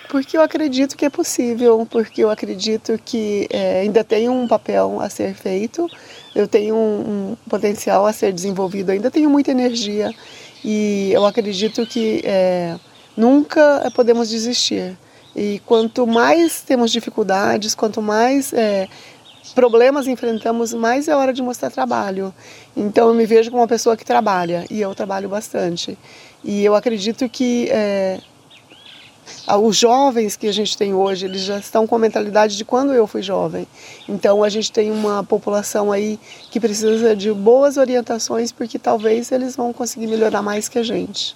Porque 0.10 0.38
eu 0.38 0.42
acredito 0.42 0.98
que 0.98 1.06
é 1.06 1.10
possível, 1.10 1.88
porque 1.90 2.24
eu 2.24 2.30
acredito 2.30 3.00
que 3.04 3.48
é, 3.50 3.82
ainda 3.82 4.04
tem 4.04 4.30
um 4.30 4.48
papel 4.48 5.00
a 5.00 5.10
ser 5.10 5.34
feito, 5.34 5.88
eu 6.36 6.48
tenho 6.48 6.76
um, 6.76 7.32
um, 7.32 7.38
potencial 7.50 8.06
a 8.06 8.14
ser 8.14 8.34
desenvolvido, 8.34 8.92
ainda 8.92 9.10
tenho 9.10 9.30
muita 9.30 9.52
energia 9.52 10.12
e 10.64 11.12
eu 11.14 11.26
acredito 11.26 11.86
que 11.86 12.22
é, 12.26 12.76
nunca 13.16 13.92
podemos 13.96 14.30
desistir. 14.30 14.98
E 15.36 15.60
quanto 15.66 16.06
mais 16.06 16.62
temos 16.62 16.92
dificuldades, 16.92 17.74
quanto 17.74 18.02
mais 18.02 18.54
é, 18.54 18.88
problemas 19.56 20.08
enfrentamos, 20.08 20.74
mais 20.74 21.08
é 21.08 21.16
hora 21.16 21.34
de 21.34 21.42
mostrar 21.42 21.72
trabalho. 21.72 22.34
Então 22.76 23.08
eu 23.08 23.14
me 23.14 23.26
vejo 23.26 23.50
como 23.50 23.62
uma 23.62 23.68
pessoa 23.68 23.98
que 23.98 24.06
trabalha 24.06 24.66
e 24.70 24.80
eu 24.82 24.94
trabalho 24.94 25.30
bastante. 25.30 25.98
E 26.44 26.64
eu 26.64 26.76
acredito 26.76 27.28
que 27.30 27.70
é, 27.72 28.20
os 29.62 29.78
jovens 29.78 30.36
que 30.36 30.48
a 30.48 30.52
gente 30.52 30.78
tem 30.78 30.94
hoje, 30.94 31.26
eles 31.26 31.42
já 31.42 31.58
estão 31.58 31.88
com 31.88 31.96
a 31.96 32.00
mentalidade 32.00 32.58
de 32.58 32.66
quando 32.66 32.94
eu 32.94 33.08
fui 33.08 33.22
jovem. 33.22 33.68
Então 34.08 34.44
a 34.44 34.50
gente 34.50 34.72
tem 34.72 34.92
uma 34.92 35.24
população 35.24 35.92
aí 35.92 36.20
que 36.52 36.60
precisa 36.60 37.16
de 37.16 37.32
boas 37.32 37.78
orientações 37.78 38.52
porque 38.52 38.78
talvez 38.78 39.32
eles 39.32 39.56
vão 39.56 39.72
conseguir 39.72 40.08
melhorar 40.08 40.42
mais 40.42 40.68
que 40.68 40.80
a 40.80 40.84
gente. 40.84 41.36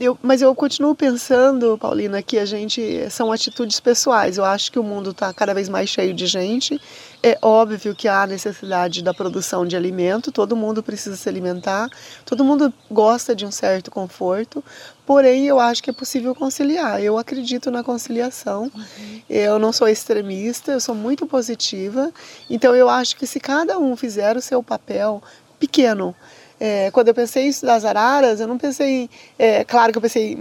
Eu, 0.00 0.18
mas 0.20 0.42
eu 0.42 0.52
continuo 0.54 0.94
pensando, 0.94 1.78
Paulina, 1.78 2.22
que 2.22 2.38
a 2.38 2.44
gente 2.44 3.08
são 3.10 3.30
atitudes 3.30 3.78
pessoais. 3.78 4.36
Eu 4.36 4.44
acho 4.44 4.72
que 4.72 4.78
o 4.78 4.82
mundo 4.82 5.10
está 5.10 5.32
cada 5.32 5.54
vez 5.54 5.68
mais 5.68 5.88
cheio 5.88 6.12
de 6.12 6.26
gente. 6.26 6.80
É 7.22 7.38
óbvio 7.40 7.94
que 7.94 8.08
há 8.08 8.26
necessidade 8.26 9.02
da 9.02 9.14
produção 9.14 9.64
de 9.64 9.76
alimento. 9.76 10.32
Todo 10.32 10.56
mundo 10.56 10.82
precisa 10.82 11.16
se 11.16 11.28
alimentar. 11.28 11.88
Todo 12.24 12.44
mundo 12.44 12.72
gosta 12.90 13.34
de 13.34 13.46
um 13.46 13.50
certo 13.52 13.90
conforto. 13.90 14.64
Porém, 15.06 15.46
eu 15.46 15.60
acho 15.60 15.82
que 15.82 15.90
é 15.90 15.92
possível 15.92 16.34
conciliar. 16.34 17.00
Eu 17.00 17.16
acredito 17.16 17.70
na 17.70 17.84
conciliação. 17.84 18.72
Eu 19.30 19.58
não 19.58 19.72
sou 19.72 19.86
extremista. 19.86 20.72
Eu 20.72 20.80
sou 20.80 20.96
muito 20.96 21.26
positiva. 21.26 22.10
Então, 22.50 22.74
eu 22.74 22.88
acho 22.88 23.16
que 23.16 23.26
se 23.26 23.38
cada 23.38 23.78
um 23.78 23.96
fizer 23.96 24.36
o 24.36 24.42
seu 24.42 24.62
papel 24.62 25.22
pequeno 25.60 26.12
é, 26.64 26.92
quando 26.92 27.08
eu 27.08 27.14
pensei 27.14 27.46
em 27.46 27.48
estudar 27.48 27.74
as 27.74 27.84
araras, 27.84 28.38
eu 28.38 28.46
não 28.46 28.56
pensei, 28.56 29.10
é, 29.36 29.64
claro 29.64 29.90
que 29.90 29.98
eu 29.98 30.02
pensei 30.02 30.34
em 30.34 30.36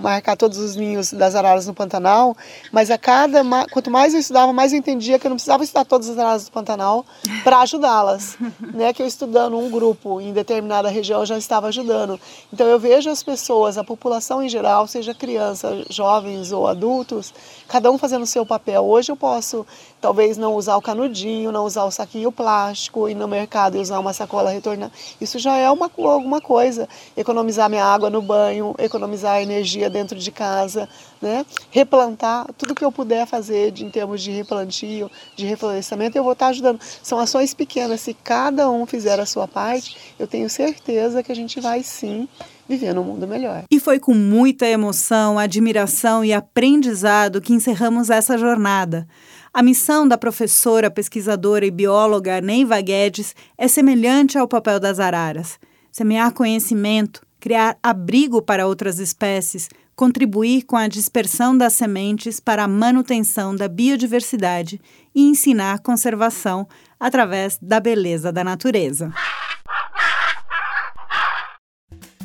marcar 0.00 0.36
todos 0.36 0.56
os 0.56 0.76
ninhos 0.76 1.12
das 1.12 1.34
araras 1.34 1.66
no 1.66 1.74
Pantanal, 1.74 2.36
mas 2.70 2.92
a 2.92 2.96
cada, 2.96 3.42
quanto 3.72 3.90
mais 3.90 4.14
eu 4.14 4.20
estudava, 4.20 4.52
mais 4.52 4.72
eu 4.72 4.78
entendia 4.78 5.18
que 5.18 5.26
eu 5.26 5.30
não 5.30 5.36
precisava 5.36 5.64
estudar 5.64 5.84
todas 5.84 6.08
as 6.08 6.16
araras 6.16 6.44
do 6.44 6.52
Pantanal 6.52 7.04
para 7.42 7.58
ajudá-las, 7.58 8.36
né? 8.72 8.92
Que 8.92 9.02
eu 9.02 9.06
estudando 9.08 9.58
um 9.58 9.68
grupo 9.68 10.20
em 10.20 10.32
determinada 10.32 10.88
região 10.88 11.26
já 11.26 11.36
estava 11.36 11.66
ajudando. 11.66 12.20
Então 12.52 12.68
eu 12.68 12.78
vejo 12.78 13.10
as 13.10 13.24
pessoas, 13.24 13.76
a 13.76 13.82
população 13.82 14.40
em 14.40 14.48
geral, 14.48 14.86
seja 14.86 15.12
criança, 15.12 15.84
jovens 15.90 16.52
ou 16.52 16.68
adultos, 16.68 17.34
cada 17.66 17.90
um 17.90 17.98
fazendo 17.98 18.22
o 18.22 18.26
seu 18.26 18.46
papel. 18.46 18.84
Hoje 18.84 19.10
eu 19.10 19.16
posso 19.16 19.66
talvez 20.00 20.36
não 20.36 20.54
usar 20.54 20.76
o 20.76 20.82
canudinho, 20.82 21.50
não 21.50 21.64
usar 21.64 21.82
o 21.82 21.90
saquinho 21.90 22.30
plástico, 22.30 23.08
ir 23.08 23.14
no 23.14 23.26
mercado 23.26 23.76
e 23.76 23.80
usar 23.80 23.98
uma 23.98 24.12
sacola 24.12 24.50
retornar. 24.50 24.92
Isso 25.20 25.38
já 25.38 25.56
é 25.56 25.63
uma, 25.70 25.90
alguma 25.96 26.40
coisa. 26.40 26.88
Economizar 27.16 27.68
minha 27.68 27.84
água 27.84 28.10
no 28.10 28.22
banho, 28.22 28.74
economizar 28.78 29.40
energia 29.40 29.90
dentro 29.90 30.18
de 30.18 30.30
casa, 30.30 30.88
né? 31.20 31.44
replantar, 31.70 32.46
tudo 32.58 32.74
que 32.74 32.84
eu 32.84 32.92
puder 32.92 33.26
fazer 33.26 33.70
de, 33.70 33.84
em 33.84 33.90
termos 33.90 34.22
de 34.22 34.30
replantio, 34.30 35.10
de 35.36 35.46
reflorestamento, 35.46 36.16
eu 36.16 36.22
vou 36.22 36.32
estar 36.32 36.48
ajudando. 36.48 36.80
São 37.02 37.18
ações 37.18 37.54
pequenas. 37.54 38.00
Se 38.00 38.14
cada 38.14 38.70
um 38.70 38.86
fizer 38.86 39.18
a 39.18 39.26
sua 39.26 39.48
parte, 39.48 39.96
eu 40.18 40.26
tenho 40.26 40.48
certeza 40.50 41.22
que 41.22 41.32
a 41.32 41.36
gente 41.36 41.60
vai 41.60 41.82
sim 41.82 42.28
viver 42.68 42.94
num 42.94 43.04
mundo 43.04 43.26
melhor. 43.26 43.64
E 43.70 43.78
foi 43.78 43.98
com 43.98 44.14
muita 44.14 44.66
emoção, 44.66 45.38
admiração 45.38 46.24
e 46.24 46.32
aprendizado 46.32 47.40
que 47.40 47.52
encerramos 47.52 48.10
essa 48.10 48.38
jornada. 48.38 49.06
A 49.54 49.62
missão 49.62 50.08
da 50.08 50.18
professora, 50.18 50.90
pesquisadora 50.90 51.64
e 51.64 51.70
bióloga 51.70 52.40
Neiva 52.40 52.80
Guedes 52.80 53.36
é 53.56 53.68
semelhante 53.68 54.36
ao 54.36 54.48
papel 54.48 54.80
das 54.80 54.98
araras: 54.98 55.60
semear 55.92 56.32
conhecimento, 56.32 57.24
criar 57.38 57.78
abrigo 57.80 58.42
para 58.42 58.66
outras 58.66 58.98
espécies, 58.98 59.68
contribuir 59.94 60.64
com 60.64 60.76
a 60.76 60.88
dispersão 60.88 61.56
das 61.56 61.74
sementes 61.74 62.40
para 62.40 62.64
a 62.64 62.68
manutenção 62.68 63.54
da 63.54 63.68
biodiversidade 63.68 64.80
e 65.14 65.22
ensinar 65.22 65.78
conservação 65.78 66.66
através 66.98 67.56
da 67.62 67.78
beleza 67.78 68.32
da 68.32 68.42
natureza. 68.42 69.12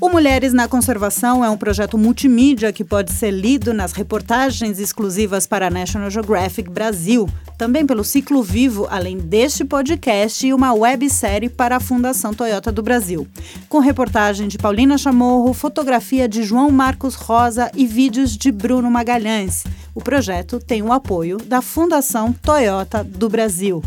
O 0.02 0.08
Mulheres 0.08 0.54
na 0.54 0.66
Conservação 0.66 1.44
é 1.44 1.50
um 1.50 1.58
projeto 1.58 1.98
multimídia 1.98 2.72
que 2.72 2.86
pode 2.86 3.12
ser 3.12 3.32
lido 3.32 3.74
nas 3.74 3.92
reportagens 3.92 4.80
exclusivas 4.80 5.46
para 5.46 5.68
a 5.68 5.70
National 5.70 6.10
Geographic 6.10 6.70
Brasil, 6.70 7.28
também 7.58 7.86
pelo 7.86 8.06
Ciclo 8.06 8.42
Vivo, 8.42 8.88
além 8.90 9.18
deste 9.18 9.66
podcast 9.66 10.48
e 10.48 10.54
uma 10.54 10.74
websérie 10.74 11.50
para 11.50 11.76
a 11.76 11.80
Fundação 11.82 12.34
Toyota 12.34 12.72
do 12.72 12.82
Brasil. 12.82 13.28
Com 13.68 13.80
reportagem 13.80 14.48
de 14.48 14.58
Paulina 14.58 14.98
Chamorro, 14.98 15.54
fotografia 15.54 16.30
de 16.30 16.44
João 16.44 16.72
Marcos 16.72 17.16
Rosa 17.16 17.70
e 17.76 17.86
vídeos 17.86 18.38
de 18.38 18.54
Bruno 18.54 18.90
Magalhães. 18.90 19.66
O 19.94 20.00
projeto 20.00 20.62
tem 20.62 20.82
o 20.82 20.94
apoio 20.94 21.38
da 21.40 21.62
Fundação 21.62 22.32
Toyota 22.32 23.04
do 23.04 23.28
Brasil. 23.28 23.84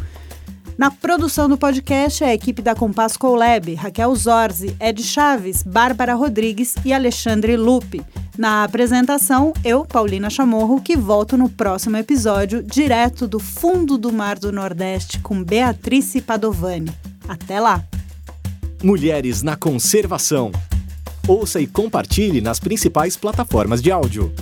Na 0.83 0.91
produção 0.91 1.49
do 1.49 1.57
podcast, 1.57 2.25
a 2.25 2.35
equipe 2.35 2.61
da 2.61 2.75
Compass 2.75 3.17
Colab, 3.17 3.73
Raquel 3.73 4.13
Zorzi, 4.17 4.77
Ed 4.81 5.01
Chaves, 5.01 5.63
Bárbara 5.63 6.13
Rodrigues 6.13 6.75
e 6.85 6.93
Alexandre 6.93 7.57
Lupe. 7.57 8.03
Na 8.37 8.65
apresentação, 8.65 9.53
eu, 9.65 9.85
Paulina 9.85 10.29
Chamorro, 10.29 10.81
que 10.81 10.97
volto 10.97 11.37
no 11.37 11.49
próximo 11.49 11.97
episódio, 11.99 12.65
direto 12.65 13.29
do 13.29 13.39
fundo 13.39 13.97
do 13.97 14.13
Mar 14.13 14.37
do 14.37 14.51
Nordeste, 14.51 15.21
com 15.21 15.41
Beatrice 15.45 16.21
Padovani. 16.21 16.91
Até 17.29 17.61
lá! 17.61 17.85
Mulheres 18.83 19.41
na 19.41 19.55
Conservação. 19.55 20.51
Ouça 21.29 21.61
e 21.61 21.67
compartilhe 21.69 22.41
nas 22.41 22.59
principais 22.59 23.17
plataformas 23.17 23.81
de 23.81 23.93
áudio. 23.93 24.35